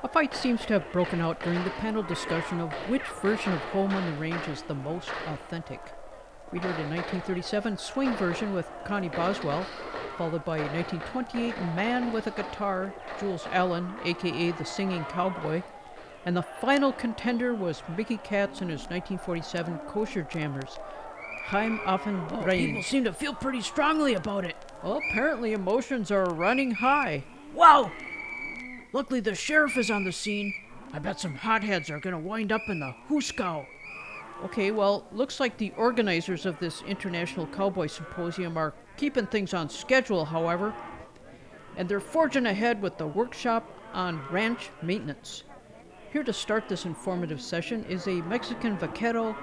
A 0.05 0.07
fight 0.07 0.35
seems 0.35 0.63
to 0.67 0.73
have 0.73 0.91
broken 0.91 1.19
out 1.19 1.39
during 1.39 1.63
the 1.63 1.71
panel 1.71 2.03
discussion 2.03 2.59
of 2.59 2.71
which 2.89 3.01
version 3.23 3.53
of 3.53 3.59
Home 3.71 3.91
on 3.91 4.05
the 4.05 4.17
Range 4.19 4.47
is 4.49 4.61
the 4.61 4.75
most 4.75 5.09
authentic. 5.25 5.81
We 6.51 6.59
heard 6.59 6.75
a 6.75 6.87
1937 6.87 7.79
swing 7.79 8.15
version 8.15 8.53
with 8.53 8.69
Connie 8.85 9.09
Boswell, 9.09 9.65
followed 10.15 10.45
by 10.45 10.57
a 10.59 10.71
1928 10.73 11.57
Man 11.75 12.13
with 12.13 12.27
a 12.27 12.29
Guitar, 12.29 12.93
Jules 13.19 13.47
Allen, 13.51 13.95
aka 14.05 14.51
the 14.51 14.63
Singing 14.63 15.05
Cowboy, 15.05 15.63
and 16.23 16.37
the 16.37 16.43
final 16.43 16.93
contender 16.93 17.55
was 17.55 17.81
Mickey 17.97 18.17
Katz 18.17 18.61
and 18.61 18.69
his 18.69 18.81
1947 18.81 19.79
Kosher 19.87 20.21
Jammers, 20.21 20.77
Haim 21.45 21.79
Afen 21.79 22.31
Oh, 22.31 22.45
people 22.45 22.83
seem 22.83 23.05
to 23.05 23.11
feel 23.11 23.33
pretty 23.33 23.61
strongly 23.61 24.13
about 24.13 24.45
it. 24.45 24.55
Well, 24.83 25.01
apparently 25.09 25.53
emotions 25.53 26.11
are 26.11 26.29
running 26.29 26.69
high. 26.69 27.23
Wow! 27.55 27.91
Luckily, 28.95 29.19
the 29.19 29.35
sheriff 29.35 29.75
is 29.75 29.91
on 29.91 30.05
the 30.05 30.11
scene. 30.13 30.53
I 30.93 30.99
bet 30.99 31.19
some 31.19 31.35
hotheads 31.35 31.89
are 31.89 31.99
gonna 31.99 32.17
wind 32.17 32.53
up 32.53 32.61
in 32.69 32.79
the 32.79 32.95
Huskow. 33.09 33.65
Okay, 34.45 34.71
well, 34.71 35.05
looks 35.11 35.37
like 35.37 35.57
the 35.57 35.73
organizers 35.75 36.45
of 36.45 36.57
this 36.59 36.81
International 36.83 37.45
Cowboy 37.47 37.87
Symposium 37.87 38.55
are 38.55 38.73
keeping 38.95 39.27
things 39.27 39.53
on 39.53 39.69
schedule, 39.69 40.23
however, 40.23 40.73
and 41.75 41.89
they're 41.89 41.99
forging 41.99 42.45
ahead 42.45 42.81
with 42.81 42.97
the 42.97 43.05
workshop 43.05 43.69
on 43.91 44.21
ranch 44.31 44.69
maintenance. 44.81 45.43
Here 46.13 46.23
to 46.23 46.31
start 46.31 46.69
this 46.69 46.85
informative 46.85 47.41
session 47.41 47.83
is 47.89 48.07
a 48.07 48.21
Mexican 48.21 48.77
vaquero, 48.77 49.35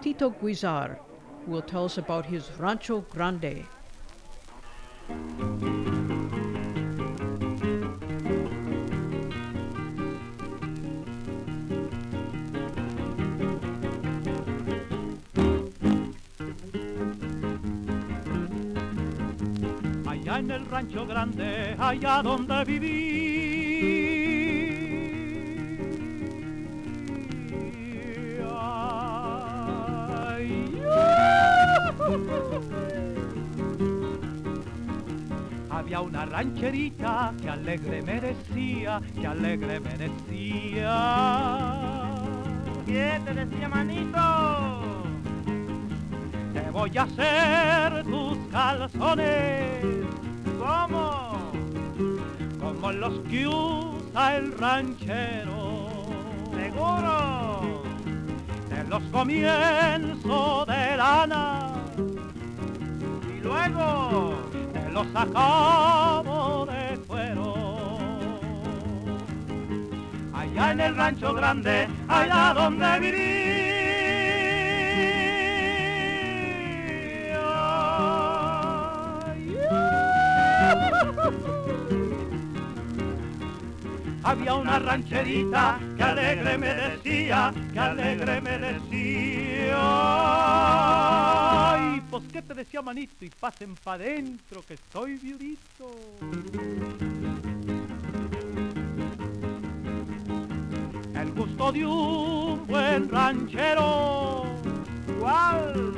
Tito 0.00 0.30
Guizar, 0.30 0.98
who 1.44 1.52
will 1.52 1.60
tell 1.60 1.84
us 1.84 1.98
about 1.98 2.24
his 2.24 2.50
Rancho 2.58 3.02
Grande. 3.10 3.66
En 20.44 20.50
el 20.50 20.66
rancho 20.66 21.06
grande, 21.06 21.74
allá 21.78 22.20
donde 22.22 22.64
viví. 22.64 23.54
Había 35.70 36.00
una 36.02 36.26
rancherita 36.26 37.32
que 37.40 37.48
alegre 37.48 38.02
me 38.02 38.20
decía, 38.20 39.00
que 39.18 39.26
alegre 39.26 39.80
me 39.80 39.96
decía. 39.96 40.90
¿Qué 42.84 43.18
te 43.24 43.34
decía, 43.34 43.68
manito? 43.68 44.82
Te 46.52 46.70
voy 46.70 46.98
a 46.98 47.02
hacer 47.02 48.04
tus 48.04 48.36
calzones. 48.52 50.04
¿Cómo? 50.64 51.52
Como 52.58 52.92
los 52.92 53.18
que 53.28 53.46
usa 53.46 54.36
el 54.36 54.52
ranchero. 54.52 55.90
¿Seguro? 56.54 57.82
De 58.70 58.84
los 58.84 59.02
comienzos 59.12 60.66
de 60.66 60.96
lana. 60.96 61.74
¿Y 63.28 63.40
luego? 63.42 64.36
Te 64.72 64.90
los 64.90 65.06
acabo 65.14 66.64
de 66.64 66.98
cuero. 67.06 67.54
Allá 70.32 70.72
en 70.72 70.80
el 70.80 70.96
rancho 70.96 71.34
grande, 71.34 71.88
allá 72.08 72.54
donde 72.54 73.00
viví. 73.00 73.83
Había 84.24 84.54
una 84.54 84.78
rancherita 84.78 85.78
que 85.98 86.02
alegre 86.02 86.56
me 86.56 86.74
decía, 86.74 87.52
que 87.72 87.78
alegre 87.78 88.40
me 88.40 88.58
decía. 88.58 89.76
Ay, 91.74 92.02
pues 92.10 92.24
qué 92.32 92.40
te 92.40 92.54
decía 92.54 92.80
manito 92.80 93.22
y 93.26 93.28
pasen 93.28 93.74
pa' 93.74 93.98
dentro 93.98 94.62
que 94.62 94.74
estoy 94.74 95.16
viudito. 95.18 95.90
El 101.14 101.32
gusto 101.32 101.72
de 101.72 101.84
un 101.86 102.66
buen 102.66 103.10
ranchero, 103.10 104.44
¿Cuál? 105.20 105.92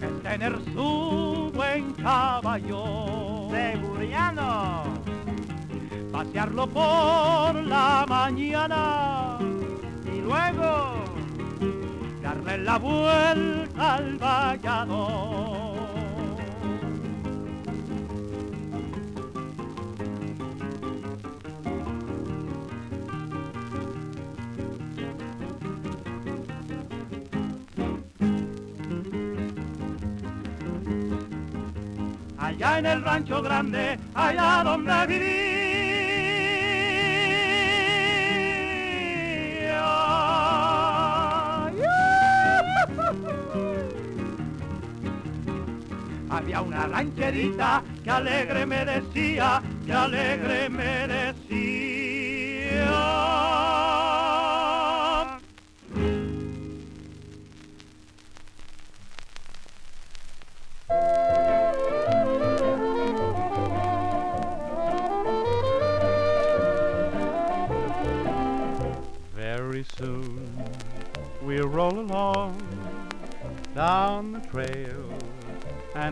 es 0.00 0.22
tener 0.22 0.56
su 0.72 1.50
buen 1.52 1.92
caballo. 1.94 3.48
Seguriano. 3.50 5.01
Pasearlo 6.24 6.66
por 6.68 7.54
la 7.64 8.06
mañana 8.08 9.38
¿Y 10.06 10.20
luego? 10.20 11.02
darle 12.22 12.58
la 12.58 12.78
vuelta 12.78 13.94
al 13.94 14.16
vallado. 14.18 15.72
Allá 32.38 32.78
en 32.78 32.86
el 32.86 33.02
rancho 33.02 33.42
grande, 33.42 33.98
allá 34.14 34.62
donde 34.64 35.06
viví. 35.08 35.81
Había 46.32 46.62
una 46.62 46.86
rancherita 46.86 47.82
que 48.02 48.10
alegre 48.10 48.64
me 48.64 48.86
decía, 48.86 49.62
que 49.84 49.92
alegre 49.92 50.70
me 50.70 51.06
decía. 51.06 51.31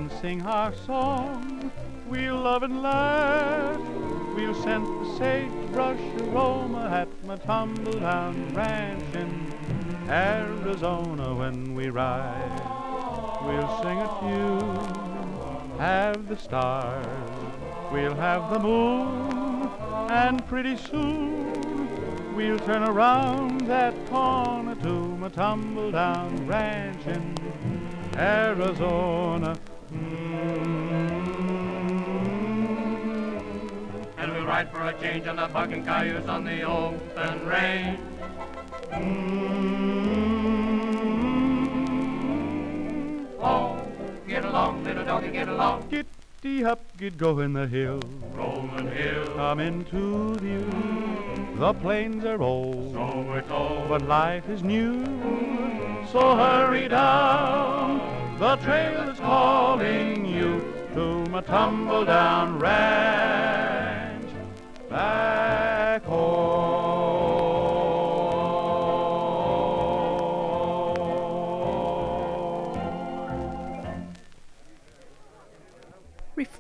And 0.01 0.13
sing 0.13 0.41
our 0.47 0.75
song. 0.87 1.71
We'll 2.09 2.41
love 2.41 2.63
and 2.63 2.83
laugh. 2.83 3.79
We'll 4.35 4.55
scent 4.63 4.87
the 4.87 5.19
sagebrush 5.19 6.01
aroma 6.23 6.89
at 6.91 7.09
my 7.27 7.37
tumble 7.37 8.01
down 8.01 8.55
ranch 8.55 9.15
in 9.15 9.55
Arizona 10.09 11.35
when 11.35 11.75
we 11.75 11.91
ride. 11.91 12.63
We'll 13.45 13.83
sing 13.83 13.99
a 13.99 14.11
tune, 14.21 15.79
have 15.79 16.29
the 16.29 16.37
stars. 16.37 17.07
We'll 17.93 18.15
have 18.15 18.55
the 18.55 18.61
moon, 18.61 19.69
and 20.09 20.47
pretty 20.47 20.79
soon 20.79 22.35
we'll 22.35 22.59
turn 22.61 22.85
around 22.85 23.67
that 23.67 23.95
corner 24.07 24.77
to 24.77 24.93
my 25.19 25.29
tumble 25.29 25.91
down 25.91 26.47
ranch 26.47 27.07
in 27.07 27.35
Arizona. 28.17 29.59
Ride 34.61 34.71
for 34.73 34.83
a 34.85 34.93
change 35.01 35.27
on 35.27 35.37
the 35.37 35.47
bucking 35.49 35.85
cayuse 35.85 36.29
on 36.29 36.45
the 36.45 36.63
open 36.63 37.47
range. 37.47 37.99
Mm-hmm. 38.91 39.71
Oh, 43.41 43.83
get 44.29 44.45
along, 44.45 44.85
little 44.85 45.05
doggy, 45.05 45.31
get 45.31 45.49
along. 45.49 45.89
Giddy 45.89 46.65
up, 46.65 46.81
get 46.99 47.17
going 47.17 47.55
the 47.55 47.67
hill. 47.67 48.01
Rolling 48.35 48.89
hill, 48.89 49.27
Come 49.35 49.61
into 49.61 50.35
view. 50.35 50.69
The 51.57 51.73
plains 51.75 52.25
are 52.25 52.43
old, 52.43 52.93
so 52.93 53.25
we're 53.27 53.43
told. 53.43 53.89
but 53.89 54.03
life 54.03 54.49
is 54.49 54.63
new. 54.63 55.05
So 56.13 56.37
hurry 56.37 56.89
down. 56.89 58.01
The 58.39 58.57
trail 58.57 59.09
is 59.09 59.19
calling 59.19 60.27
you 60.27 60.75
to 60.95 61.25
my 61.31 61.41
tumble 61.43 62.05
down 62.05 62.59
ranch. 62.59 63.90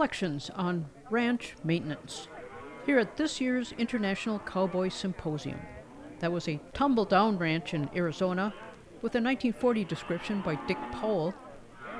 Reflections 0.00 0.50
on 0.56 0.86
ranch 1.10 1.56
maintenance. 1.62 2.26
Here 2.86 2.98
at 2.98 3.18
this 3.18 3.38
year's 3.38 3.72
International 3.72 4.38
Cowboy 4.38 4.88
Symposium. 4.88 5.60
That 6.20 6.32
was 6.32 6.48
a 6.48 6.58
tumble 6.72 7.04
down 7.04 7.36
ranch 7.36 7.74
in 7.74 7.90
Arizona 7.94 8.54
with 9.02 9.14
a 9.14 9.20
1940 9.20 9.84
description 9.84 10.40
by 10.40 10.54
Dick 10.66 10.78
Powell. 10.90 11.34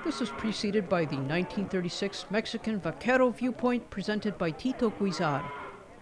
This 0.03 0.19
was 0.19 0.31
preceded 0.31 0.89
by 0.89 1.05
the 1.05 1.17
1936 1.17 2.25
Mexican 2.31 2.81
Vaquero 2.81 3.29
viewpoint 3.29 3.91
presented 3.91 4.39
by 4.39 4.51
Tito 4.51 4.89
Guizar. 4.89 5.45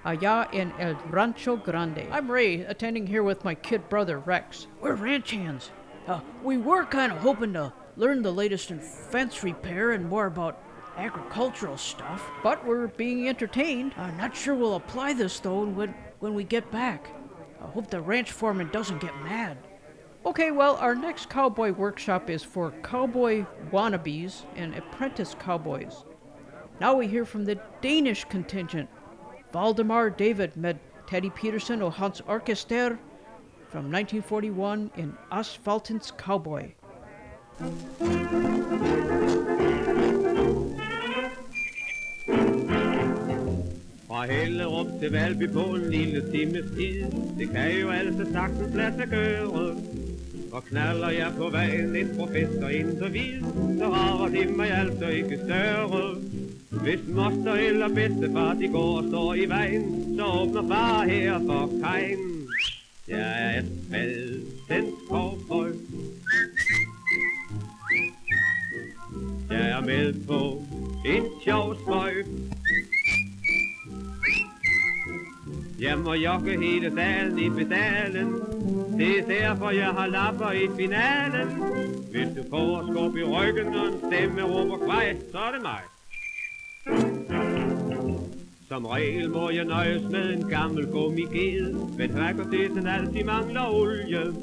Allá 0.05 0.49
en 0.55 0.73
El 0.79 0.95
Rancho 1.11 1.57
Grande. 1.57 2.07
I'm 2.13 2.31
Ray, 2.31 2.61
attending 2.61 3.09
here 3.09 3.25
with 3.25 3.43
my 3.45 3.57
kid 3.57 3.89
brother 3.89 4.21
Rex. 4.21 4.69
We're 4.81 4.95
ranch 4.95 5.33
hands. 5.33 5.73
Uh, 6.07 6.21
we 6.45 6.59
were 6.59 6.85
kind 6.85 7.11
of 7.11 7.19
hoping 7.19 7.55
to 7.55 7.73
learn 7.97 8.23
the 8.23 8.31
latest 8.33 8.71
in 8.71 8.79
fence 8.79 9.43
repair 9.43 9.91
and 9.91 10.09
more 10.09 10.27
about 10.27 10.63
agricultural 10.99 11.77
stuff, 11.77 12.29
but 12.43 12.65
we're 12.67 12.89
being 12.89 13.29
entertained. 13.29 13.95
I'm 13.97 14.17
not 14.17 14.37
sure 14.37 14.55
we'll 14.55 14.77
apply 14.77 15.15
this 15.15 15.41
though 15.41 15.65
when 15.65 15.95
when 16.19 16.35
we 16.35 16.45
get 16.45 16.71
back. 16.71 17.09
I 17.63 17.67
hope 17.67 17.89
the 17.89 18.01
ranch 18.01 18.33
foreman 18.33 18.69
doesn't 18.71 19.01
get 19.01 19.17
mad. 19.23 19.57
Okay, 20.27 20.51
well, 20.51 20.77
our 20.77 20.95
next 20.95 21.31
cowboy 21.31 21.73
workshop 21.73 22.29
is 22.29 22.43
for 22.43 22.73
cowboy 22.83 23.47
wannabes 23.71 24.43
and 24.57 24.75
apprentice 24.75 25.35
cowboys. 25.39 26.05
Now 26.81 26.95
we 26.95 27.07
hear 27.07 27.25
from 27.25 27.45
the 27.45 27.59
Danish 27.81 28.25
contingent. 28.25 28.89
Valdemar 29.53 30.11
David 30.11 30.57
met 30.57 30.77
Teddy 31.07 31.31
Pedersen 31.31 31.83
og 31.83 31.93
Hans 31.93 32.21
Orkester 32.21 32.99
from 33.69 33.91
1941 33.91 34.91
in 34.97 35.17
Asfaltens 35.31 36.13
Cowboy. 36.17 36.75
Fra 44.19 44.27
Hellerup 44.27 44.87
til 45.01 45.12
Valby 45.12 45.47
på 45.53 45.62
en 45.75 45.91
lille 45.91 46.21
times 46.33 46.71
tid 46.77 47.05
Det 47.39 47.51
kan 47.51 47.81
jo 47.81 47.91
altså 47.91 48.33
sagtens 48.33 48.75
lade 48.75 48.97
sig 48.97 49.09
gøre. 49.09 49.77
Og 50.53 50.64
knaller 50.64 51.11
jeg 51.11 51.33
på 51.37 51.51
vejen 51.51 51.97
en 51.97 52.09
professor 52.16 52.69
fest 52.69 52.87
interview 52.87 53.47
Så 53.79 53.91
rager 53.93 54.29
det 54.29 54.57
mig 54.57 54.71
altså 54.71 55.09
ikke 55.09 55.39
større. 55.45 56.14
Hvis 56.71 57.01
moster 57.09 57.53
eller 57.53 57.89
bedstefar 57.89 58.55
de 58.55 58.69
går 58.69 58.97
og 58.99 59.05
står 59.09 59.35
i 59.35 59.47
vejen 59.49 60.16
Så 60.16 60.25
åbner 60.25 60.69
far 60.69 61.05
her 61.05 61.39
for 61.39 61.71
kajen. 61.83 62.47
Jeg 63.09 63.19
er 63.19 63.62
asfaltens 63.62 64.95
cowboy 65.09 65.71
Jeg 69.51 69.71
er 69.71 69.81
med 69.81 70.14
på 70.27 70.62
en 71.07 71.25
sjov 71.45 71.75
spøj 71.83 72.12
Jeg 75.81 75.99
må 75.99 76.14
jogge 76.14 76.61
hele 76.61 76.97
dalen 76.97 77.39
i 77.39 77.51
pedalen. 77.51 78.33
Det 78.99 79.18
er 79.18 79.26
derfor 79.29 79.70
jeg 79.70 79.87
har 79.87 80.07
lapper 80.07 80.51
i 80.51 80.66
finalen. 80.76 81.49
Hvis 82.11 82.29
du 82.37 82.43
får 82.51 82.89
skub 82.91 83.16
i 83.16 83.22
ryggen 83.22 83.66
og 83.74 83.87
en 83.87 83.99
stemme 84.07 84.43
råber 84.43 84.79
kvej 84.79 85.16
Så 85.33 85.39
er 85.39 85.53
det 85.53 85.62
mig. 85.62 85.83
Som 88.68 88.87
regel 88.87 89.31
må 89.31 89.51
jeg 89.51 89.64
nøjes 89.64 90.03
med 90.11 90.35
en 90.35 90.49
gammel 90.49 90.87
gummiged 90.87 91.74
Men 91.99 92.11
fakulteten 92.11 92.87
altid 92.87 93.24
mangler 93.24 93.74
olie. 93.74 94.35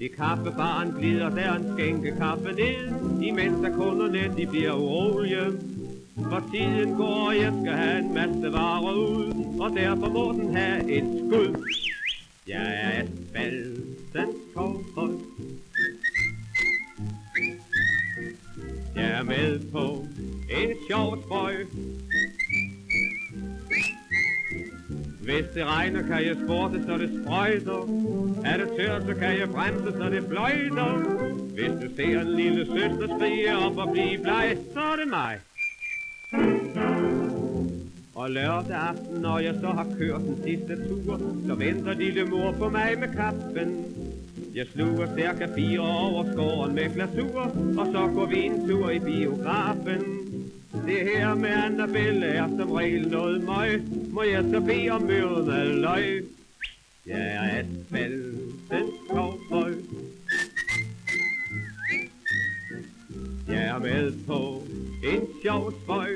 I 0.00 0.08
kaffebaren 0.08 0.94
glider 0.98 1.28
der 1.28 1.54
en 1.54 1.72
skænke 1.72 2.14
kaffe 2.18 2.52
ned, 2.52 3.22
imens 3.22 3.60
der 3.62 3.76
kunderne 3.76 4.36
de 4.36 4.46
bliver 4.46 4.72
urolige. 4.72 5.73
For 6.16 6.42
tiden 6.52 6.94
går, 6.94 7.32
jeg 7.32 7.52
skal 7.62 7.72
have 7.72 7.98
en 7.98 8.14
masse 8.14 8.52
varer 8.52 8.92
ud, 8.92 9.60
og 9.60 9.70
derfor 9.76 10.08
må 10.08 10.32
den 10.32 10.56
have 10.56 10.90
et 10.90 11.04
skud. 11.04 11.64
Jeg 12.48 12.66
er 12.82 13.02
asfaltens 13.02 14.36
cowboy. 14.54 15.10
Jeg 18.96 19.10
er 19.10 19.22
med 19.22 19.60
på 19.72 20.06
en 20.50 20.76
sjov 20.88 21.22
spøj. 21.22 21.54
Hvis 25.22 25.44
det 25.54 25.64
regner, 25.66 26.02
kan 26.02 26.26
jeg 26.26 26.36
sporte, 26.44 26.84
så 26.86 26.98
det 26.98 27.22
sprøjter. 27.22 27.80
Er 28.44 28.56
det 28.56 28.68
tørt, 28.78 29.02
så 29.02 29.14
kan 29.14 29.38
jeg 29.38 29.48
bremse, 29.48 29.92
så 29.98 30.10
det 30.10 30.24
fløjter. 30.28 30.92
Hvis 31.54 31.72
du 31.82 31.96
ser 31.96 32.20
en 32.20 32.36
lille 32.36 32.66
søster 32.66 33.18
skrige 33.18 33.56
op 33.56 33.76
og 33.76 33.92
blive 33.92 34.22
bleg, 34.22 34.58
så 34.72 34.80
er 34.80 34.96
det 34.96 35.08
mig. 35.08 35.38
Og 38.14 38.30
lørdag 38.30 38.76
aften, 38.76 39.20
når 39.20 39.38
jeg 39.38 39.54
så 39.60 39.66
har 39.66 39.86
kørt 39.98 40.20
den 40.20 40.42
sidste 40.44 40.76
tur, 40.88 41.20
så 41.46 41.54
venter 41.54 41.94
lille 41.94 42.24
mor 42.24 42.52
på 42.52 42.68
mig 42.68 42.98
med 42.98 43.08
kappen. 43.08 43.72
Jeg 44.54 44.66
sluger 44.72 45.06
cirka 45.16 45.46
fire 45.54 45.80
over 45.80 46.32
skåren 46.32 46.74
med 46.74 46.94
glasur, 46.94 47.40
og 47.78 47.86
så 47.92 48.10
går 48.14 48.26
vi 48.26 48.42
en 48.42 48.68
tur 48.68 48.90
i 48.90 48.98
biografen. 48.98 50.02
Det 50.86 51.00
her 51.10 51.34
med 51.34 51.50
Annabelle 51.50 52.26
er 52.26 52.48
som 52.58 52.72
regel 52.72 53.08
noget 53.08 53.44
møg, 53.44 53.82
må 54.10 54.22
jeg 54.22 54.44
så 54.50 54.60
bede 54.60 54.90
om 54.90 55.02
møde 55.02 55.80
løg. 55.80 56.24
Jeg 57.06 57.20
er 57.20 57.40
asfaltens 57.58 58.94
cowboy. 59.10 59.72
Jeg 63.48 63.64
er 63.64 63.78
med 63.78 64.12
på 64.26 64.62
en 65.04 65.28
sjov 65.42 65.72
spøj. 65.82 66.10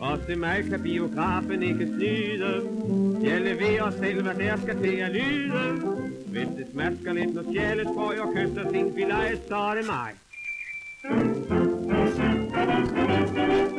Og 0.00 0.26
til 0.26 0.38
mig 0.38 0.64
kan 0.70 0.82
biografen 0.82 1.62
ikke 1.62 1.86
snyde. 1.86 2.52
Jeg 3.22 3.40
leverer 3.40 3.90
selv, 3.90 4.22
hvad 4.22 4.34
der 4.34 4.56
skal 4.56 4.82
til 4.82 4.96
at 4.96 5.12
lyde. 5.12 5.62
Hvis 6.26 6.48
det 6.56 6.66
smasker 6.72 7.12
lidt, 7.12 7.34
når 7.34 7.42
sjælet 7.42 7.68
sjælesprøj 7.68 8.18
og 8.18 8.34
kysser 8.34 8.70
sin 8.72 8.94
filet, 8.94 9.40
så 9.48 9.56
er 9.56 9.74
det 9.74 9.86
mig. 9.86 10.10
Thank 12.64 13.68
you. 13.68 13.73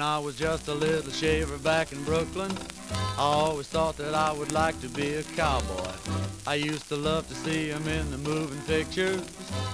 When 0.00 0.08
I 0.08 0.18
was 0.18 0.34
just 0.34 0.66
a 0.68 0.72
little 0.72 1.12
shaver 1.12 1.58
back 1.58 1.92
in 1.92 2.02
Brooklyn, 2.04 2.50
I 2.90 3.18
always 3.18 3.66
thought 3.66 3.98
that 3.98 4.14
I 4.14 4.32
would 4.32 4.50
like 4.50 4.80
to 4.80 4.88
be 4.88 5.16
a 5.16 5.22
cowboy. 5.22 5.92
I 6.46 6.54
used 6.54 6.88
to 6.88 6.96
love 6.96 7.28
to 7.28 7.34
see 7.34 7.70
'em 7.70 7.86
in 7.86 8.10
the 8.10 8.16
moving 8.16 8.62
pictures 8.62 9.20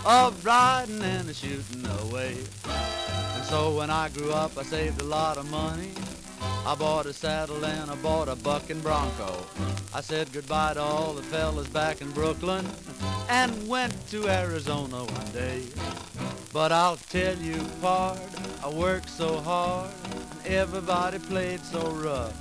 of 0.04 0.44
riding 0.44 1.00
and 1.00 1.30
a 1.30 1.32
shooting 1.32 1.86
away. 2.00 2.38
And 2.64 3.44
so 3.44 3.76
when 3.76 3.88
I 3.88 4.08
grew 4.08 4.32
up, 4.32 4.58
I 4.58 4.64
saved 4.64 5.00
a 5.00 5.04
lot 5.04 5.36
of 5.36 5.48
money. 5.48 5.92
I 6.40 6.74
bought 6.74 7.06
a 7.06 7.12
saddle 7.12 7.64
and 7.64 7.90
I 7.90 7.94
bought 7.96 8.28
a 8.28 8.36
bucking 8.36 8.80
bronco. 8.80 9.46
I 9.94 10.00
said 10.00 10.32
goodbye 10.32 10.74
to 10.74 10.80
all 10.80 11.12
the 11.12 11.22
fellas 11.22 11.68
back 11.68 12.00
in 12.00 12.10
Brooklyn 12.10 12.66
and 13.28 13.68
went 13.68 13.94
to 14.10 14.28
Arizona 14.28 15.04
one 15.04 15.32
day. 15.32 15.62
But 16.52 16.72
I'll 16.72 16.96
tell 16.96 17.36
you, 17.36 17.56
pard, 17.80 18.18
I 18.64 18.68
worked 18.68 19.10
so 19.10 19.40
hard 19.40 19.90
and 20.44 20.54
everybody 20.54 21.18
played 21.18 21.64
so 21.64 21.90
rough 21.90 22.34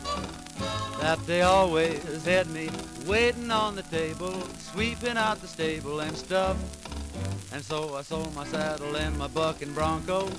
that 1.01 1.19
they 1.27 1.41
always 1.41 2.25
had 2.25 2.47
me 2.47 2.69
waiting 3.05 3.51
on 3.51 3.75
the 3.75 3.83
table, 3.83 4.33
sweeping 4.59 5.17
out 5.17 5.41
the 5.41 5.47
stable 5.47 5.99
and 5.99 6.15
stuff. 6.17 6.57
And 7.51 7.63
so 7.63 7.95
I 7.95 8.01
sold 8.01 8.35
my 8.35 8.45
saddle 8.45 8.95
and 8.97 9.17
my 9.17 9.27
bucking 9.27 9.73
bronco, 9.73 10.29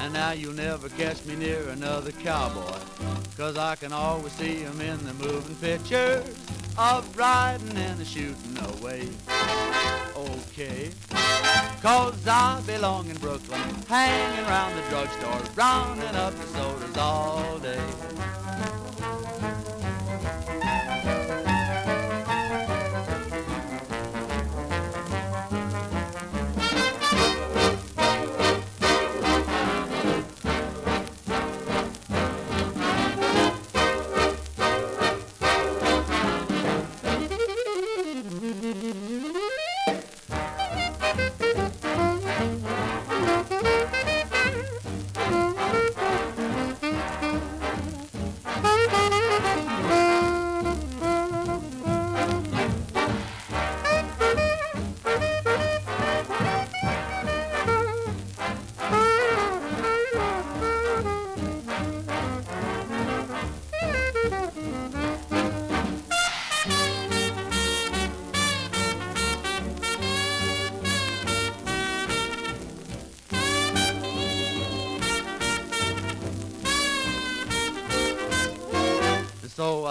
and 0.00 0.12
now 0.14 0.32
you'll 0.32 0.54
never 0.54 0.88
catch 0.88 1.24
me 1.26 1.36
near 1.36 1.68
another 1.68 2.12
cowboy, 2.12 2.78
cause 3.36 3.58
I 3.58 3.76
can 3.76 3.92
always 3.92 4.32
see 4.32 4.64
'em 4.64 4.80
in 4.80 5.04
the 5.04 5.12
moving 5.14 5.56
pictures 5.56 6.24
of 6.78 7.04
riding 7.16 7.76
and 7.76 8.00
a 8.00 8.04
shooting 8.04 8.58
away. 8.72 9.08
Okay, 10.16 10.90
cause 11.82 12.26
I 12.26 12.62
belong 12.66 13.10
in 13.10 13.16
Brooklyn, 13.18 13.60
hanging 13.88 14.46
around 14.46 14.74
the 14.76 14.82
drugstore, 14.88 15.42
rounding 15.54 16.16
up 16.16 16.32
the 16.40 16.46
sodas 16.46 16.96
all 16.96 17.58
day. 17.58 17.84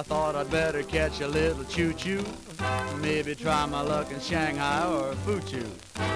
Thought 0.04 0.36
I'd 0.36 0.52
better 0.52 0.84
catch 0.84 1.22
a 1.22 1.28
little 1.28 1.64
choo-choo 1.64 2.24
Maybe 3.02 3.36
try 3.36 3.66
my 3.66 3.82
luck 3.82 4.12
in 4.12 4.20
Shanghai 4.20 4.88
or 4.88 5.14
Fuchu. 5.26 5.66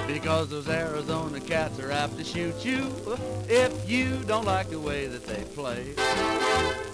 Because 0.08 0.50
those 0.50 0.70
Arizona 0.70 1.40
cats 1.40 1.80
are 1.80 1.92
apt 1.92 2.18
to 2.18 2.24
shoot 2.24 2.64
you 2.64 2.92
if 3.50 3.90
you 3.90 4.24
don't 4.26 4.46
like 4.46 4.70
the 4.70 4.80
way 4.80 5.08
that 5.08 5.26
they 5.26 5.44
play. 5.54 5.94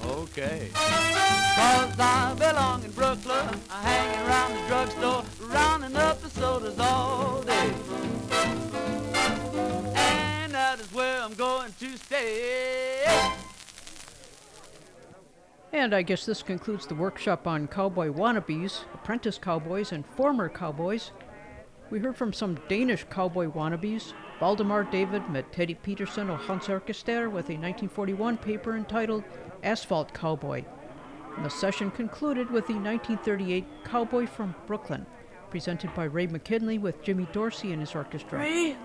Okay. 0.05 0.69
Cause 0.73 1.99
I 1.99 2.35
belong 2.37 2.83
in 2.83 2.91
Brooklyn. 2.91 3.59
I 3.69 3.81
hang 3.83 4.27
around 4.27 4.53
the 4.55 4.67
drugstore, 4.67 5.23
rounding 5.47 5.95
up 5.95 6.21
the 6.21 6.29
sodas 6.29 6.79
all 6.79 7.43
day. 7.43 7.73
And 9.95 10.53
that 10.53 10.79
is 10.79 10.91
where 10.91 11.21
I'm 11.21 11.35
going 11.35 11.71
to 11.79 11.97
stay. 11.97 13.02
And 15.73 15.95
I 15.95 16.03
guess 16.03 16.23
this 16.23 16.43
concludes 16.43 16.85
the 16.85 16.93
workshop 16.93 17.47
on 17.47 17.67
cowboy 17.67 18.09
wannabes, 18.09 18.81
apprentice 18.93 19.39
cowboys, 19.39 19.91
and 19.91 20.05
former 20.05 20.47
cowboys. 20.47 21.09
We 21.89 21.97
heard 21.97 22.15
from 22.15 22.31
some 22.31 22.59
Danish 22.69 23.05
cowboy 23.09 23.47
wannabes. 23.47 24.13
Valdemar 24.39 24.83
David 24.83 25.27
met 25.31 25.51
Teddy 25.51 25.73
Pedersen 25.73 26.29
of 26.29 26.41
Hans 26.41 26.67
Orkester 26.67 27.25
with 27.25 27.49
a 27.49 27.57
1941 27.57 28.37
paper 28.37 28.77
entitled 28.77 29.23
Asphalt 29.63 30.13
Cowboy. 30.13 30.63
And 31.35 31.43
the 31.43 31.49
session 31.49 31.89
concluded 31.89 32.51
with 32.51 32.67
the 32.67 32.73
1938 32.73 33.65
Cowboy 33.83 34.27
from 34.27 34.53
Brooklyn, 34.67 35.07
presented 35.49 35.91
by 35.95 36.03
Ray 36.03 36.27
McKinley 36.27 36.77
with 36.77 37.01
Jimmy 37.01 37.27
Dorsey 37.33 37.71
and 37.71 37.81
his 37.81 37.95
orchestra. 37.95 38.37
Ray, 38.37 38.77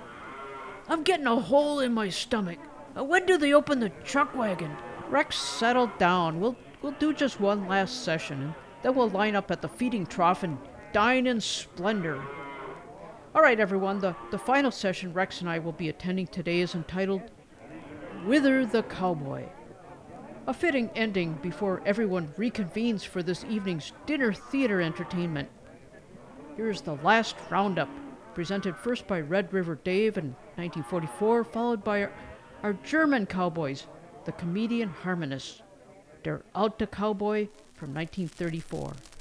I'm 0.89 1.03
getting 1.03 1.26
a 1.26 1.36
hole 1.36 1.80
in 1.80 1.93
my 1.93 2.09
stomach. 2.09 2.59
When 2.95 3.26
do 3.26 3.36
they 3.36 3.53
open 3.53 3.80
the 3.80 3.93
chuck 4.07 4.34
wagon? 4.34 4.74
Rex, 5.11 5.39
settle 5.39 5.91
down. 5.99 6.41
We'll 6.41 6.57
we'll 6.83 6.93
do 6.93 7.12
just 7.12 7.41
one 7.41 7.68
last 7.68 8.05
session, 8.05 8.43
and 8.43 8.55
then 8.83 8.95
we'll 8.95 9.11
line 9.11 9.37
up 9.37 9.51
at 9.51 9.62
the 9.62 9.68
feeding 9.68 10.07
trough 10.07 10.43
and 10.43 10.59
dine 10.93 11.26
in 11.26 11.41
splendor. 11.41 12.22
All 13.35 13.43
right, 13.43 13.61
everyone. 13.61 13.99
The 13.99 14.16
the 14.31 14.39
final 14.39 14.70
session 14.70 15.12
Rex 15.12 15.41
and 15.41 15.51
I 15.51 15.59
will 15.59 15.72
be 15.72 15.89
attending 15.89 16.26
today 16.26 16.61
is 16.61 16.74
entitled 16.74 17.22
"Whither 18.24 18.64
the 18.64 18.83
Cowboy." 18.83 19.45
A 20.47 20.55
fitting 20.55 20.91
ending 20.95 21.35
before 21.43 21.83
everyone 21.85 22.33
reconvenes 22.39 23.05
for 23.05 23.22
this 23.22 23.45
evening's 23.45 23.93
dinner 24.07 24.33
theater 24.33 24.81
entertainment. 24.81 25.51
Here's 26.57 26.81
the 26.81 26.97
last 27.05 27.37
roundup, 27.51 27.91
presented 28.35 28.74
first 28.74 29.07
by 29.07 29.20
Red 29.20 29.53
River 29.53 29.74
Dave 29.85 30.16
in 30.16 30.35
1944, 30.57 31.45
followed 31.45 31.85
by 31.85 32.05
our, 32.05 32.12
our 32.62 32.72
German 32.72 33.26
cowboys, 33.26 33.87
the 34.24 34.33
comedian 34.33 34.89
harmonists. 34.89 35.62
Der 36.25 36.41
Alte 36.53 36.87
Cowboy 36.87 37.49
from 37.75 37.97
1934. 37.97 39.18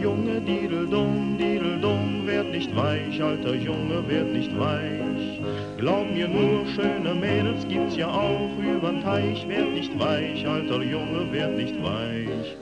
Junge, 0.00 0.40
Diedeldum, 0.40 1.36
Diedeldum, 1.38 2.26
werd 2.26 2.50
nicht 2.50 2.74
weich, 2.74 3.22
alter 3.22 3.54
Junge, 3.54 4.06
werd 4.08 4.32
nicht 4.32 4.56
weich. 4.58 5.40
Glaub 5.76 6.10
mir 6.12 6.28
nur, 6.28 6.66
schöne 6.74 7.14
Mädels 7.14 7.66
gibt's 7.68 7.96
ja 7.96 8.08
auch 8.08 8.50
übern 8.58 9.02
Teich, 9.02 9.46
werd 9.48 9.72
nicht 9.72 9.98
weich, 9.98 10.46
alter 10.46 10.82
Junge, 10.82 11.30
werd 11.32 11.56
nicht 11.56 11.74
weich. 11.82 12.56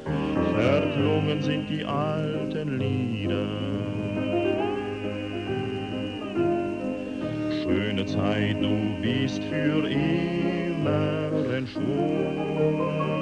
Verklungen 0.55 1.43
sind 1.43 1.69
die 1.69 1.85
alten 1.85 2.79
Lieder. 2.79 3.47
Schöne 7.63 8.07
Zeit, 8.07 8.57
du 8.61 8.77
bist 9.01 9.43
für 9.45 9.89
immer 9.89 11.55
entschwunden. 11.55 13.22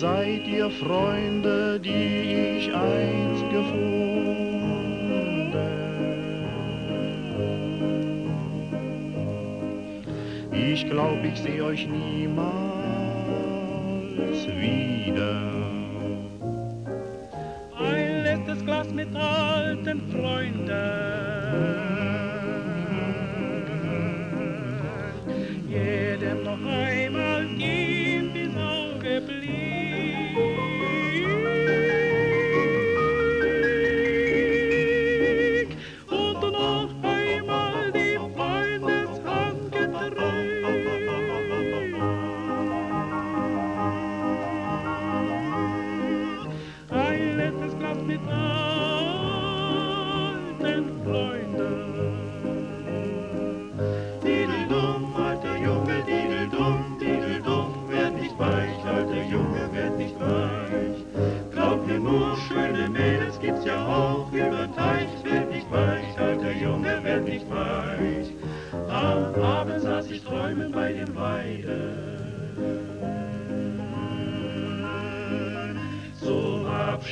Seid 0.00 0.46
ihr 0.48 0.70
Freunde, 0.70 1.78
die 1.78 2.58
ich 2.58 2.74
einst 2.74 3.50
gefunden? 3.50 3.94
Ich 10.52 10.88
glaub, 10.90 11.24
ich 11.24 11.40
seh 11.40 11.60
euch 11.60 11.86
niemals 11.86 12.44
wieder. 14.58 15.53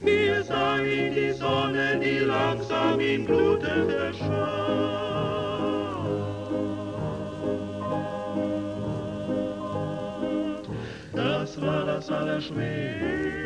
Wir 0.01 0.43
sahen 0.43 0.85
in 0.85 1.13
die 1.13 1.31
Sonne, 1.33 1.99
die 2.03 2.17
langsam 2.25 2.99
in 2.99 3.27
Gluten 3.27 3.87
verschwand. 3.87 4.63
Das 11.13 11.61
war 11.61 11.85
das 11.85 12.09
Allerschwerste 12.09 13.42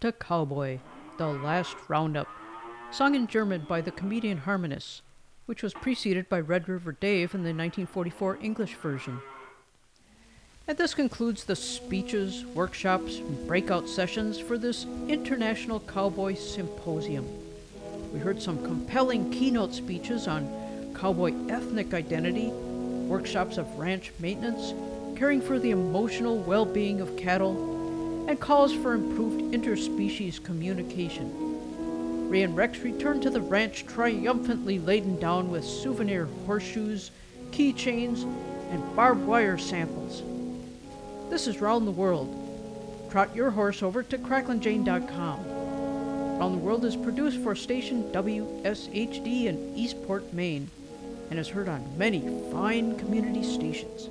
Alte 0.00 0.20
Cowboy, 0.20 0.78
The 1.16 1.26
Last 1.26 1.74
Roundup, 1.88 2.28
sung 2.92 3.16
in 3.16 3.26
German 3.26 3.66
by 3.68 3.80
the 3.80 3.90
comedian 3.90 4.38
Harmonists, 4.38 5.02
which 5.46 5.60
was 5.60 5.74
preceded 5.74 6.28
by 6.28 6.38
Red 6.38 6.68
River 6.68 6.92
Dave 6.92 7.34
in 7.34 7.42
the 7.42 7.48
1944 7.48 8.38
English 8.40 8.74
version. 8.74 9.18
And 10.68 10.78
this 10.78 10.94
concludes 10.94 11.42
the 11.42 11.56
speeches, 11.56 12.44
workshops, 12.44 13.16
and 13.16 13.44
breakout 13.48 13.88
sessions 13.88 14.38
for 14.38 14.56
this 14.56 14.86
International 15.08 15.80
Cowboy 15.80 16.34
Symposium. 16.34 17.26
We 18.12 18.20
heard 18.20 18.40
some 18.40 18.62
compelling 18.64 19.32
keynote 19.32 19.74
speeches 19.74 20.28
on 20.28 20.94
cowboy 20.94 21.34
ethnic 21.48 21.92
identity, 21.92 22.50
workshops 23.08 23.58
of 23.58 23.66
ranch 23.76 24.12
maintenance, 24.20 24.74
caring 25.18 25.40
for 25.40 25.58
the 25.58 25.72
emotional 25.72 26.38
well 26.38 26.64
being 26.64 27.00
of 27.00 27.16
cattle, 27.16 27.77
and 28.28 28.38
calls 28.38 28.72
for 28.74 28.92
improved 28.92 29.40
interspecies 29.54 30.44
communication. 30.44 32.28
Ray 32.28 32.42
and 32.42 32.54
Rex 32.54 32.78
returned 32.80 33.22
to 33.22 33.30
the 33.30 33.40
ranch 33.40 33.86
triumphantly 33.86 34.78
laden 34.78 35.18
down 35.18 35.50
with 35.50 35.64
souvenir 35.64 36.28
horseshoes, 36.44 37.10
keychains, 37.52 38.24
and 38.70 38.94
barbed 38.94 39.26
wire 39.26 39.56
samples. 39.56 40.22
This 41.30 41.46
is 41.46 41.62
Round 41.62 41.86
the 41.86 41.90
World. 41.90 43.08
Trot 43.10 43.34
your 43.34 43.50
horse 43.50 43.82
over 43.82 44.02
to 44.02 44.18
cracklinjane.com. 44.18 46.38
Round 46.38 46.54
the 46.54 46.58
World 46.58 46.84
is 46.84 46.96
produced 46.96 47.42
for 47.42 47.54
station 47.54 48.12
WSHD 48.12 49.46
in 49.46 49.72
Eastport, 49.74 50.34
Maine, 50.34 50.68
and 51.30 51.38
is 51.38 51.48
heard 51.48 51.70
on 51.70 51.96
many 51.96 52.20
fine 52.52 52.98
community 52.98 53.42
stations. 53.42 54.10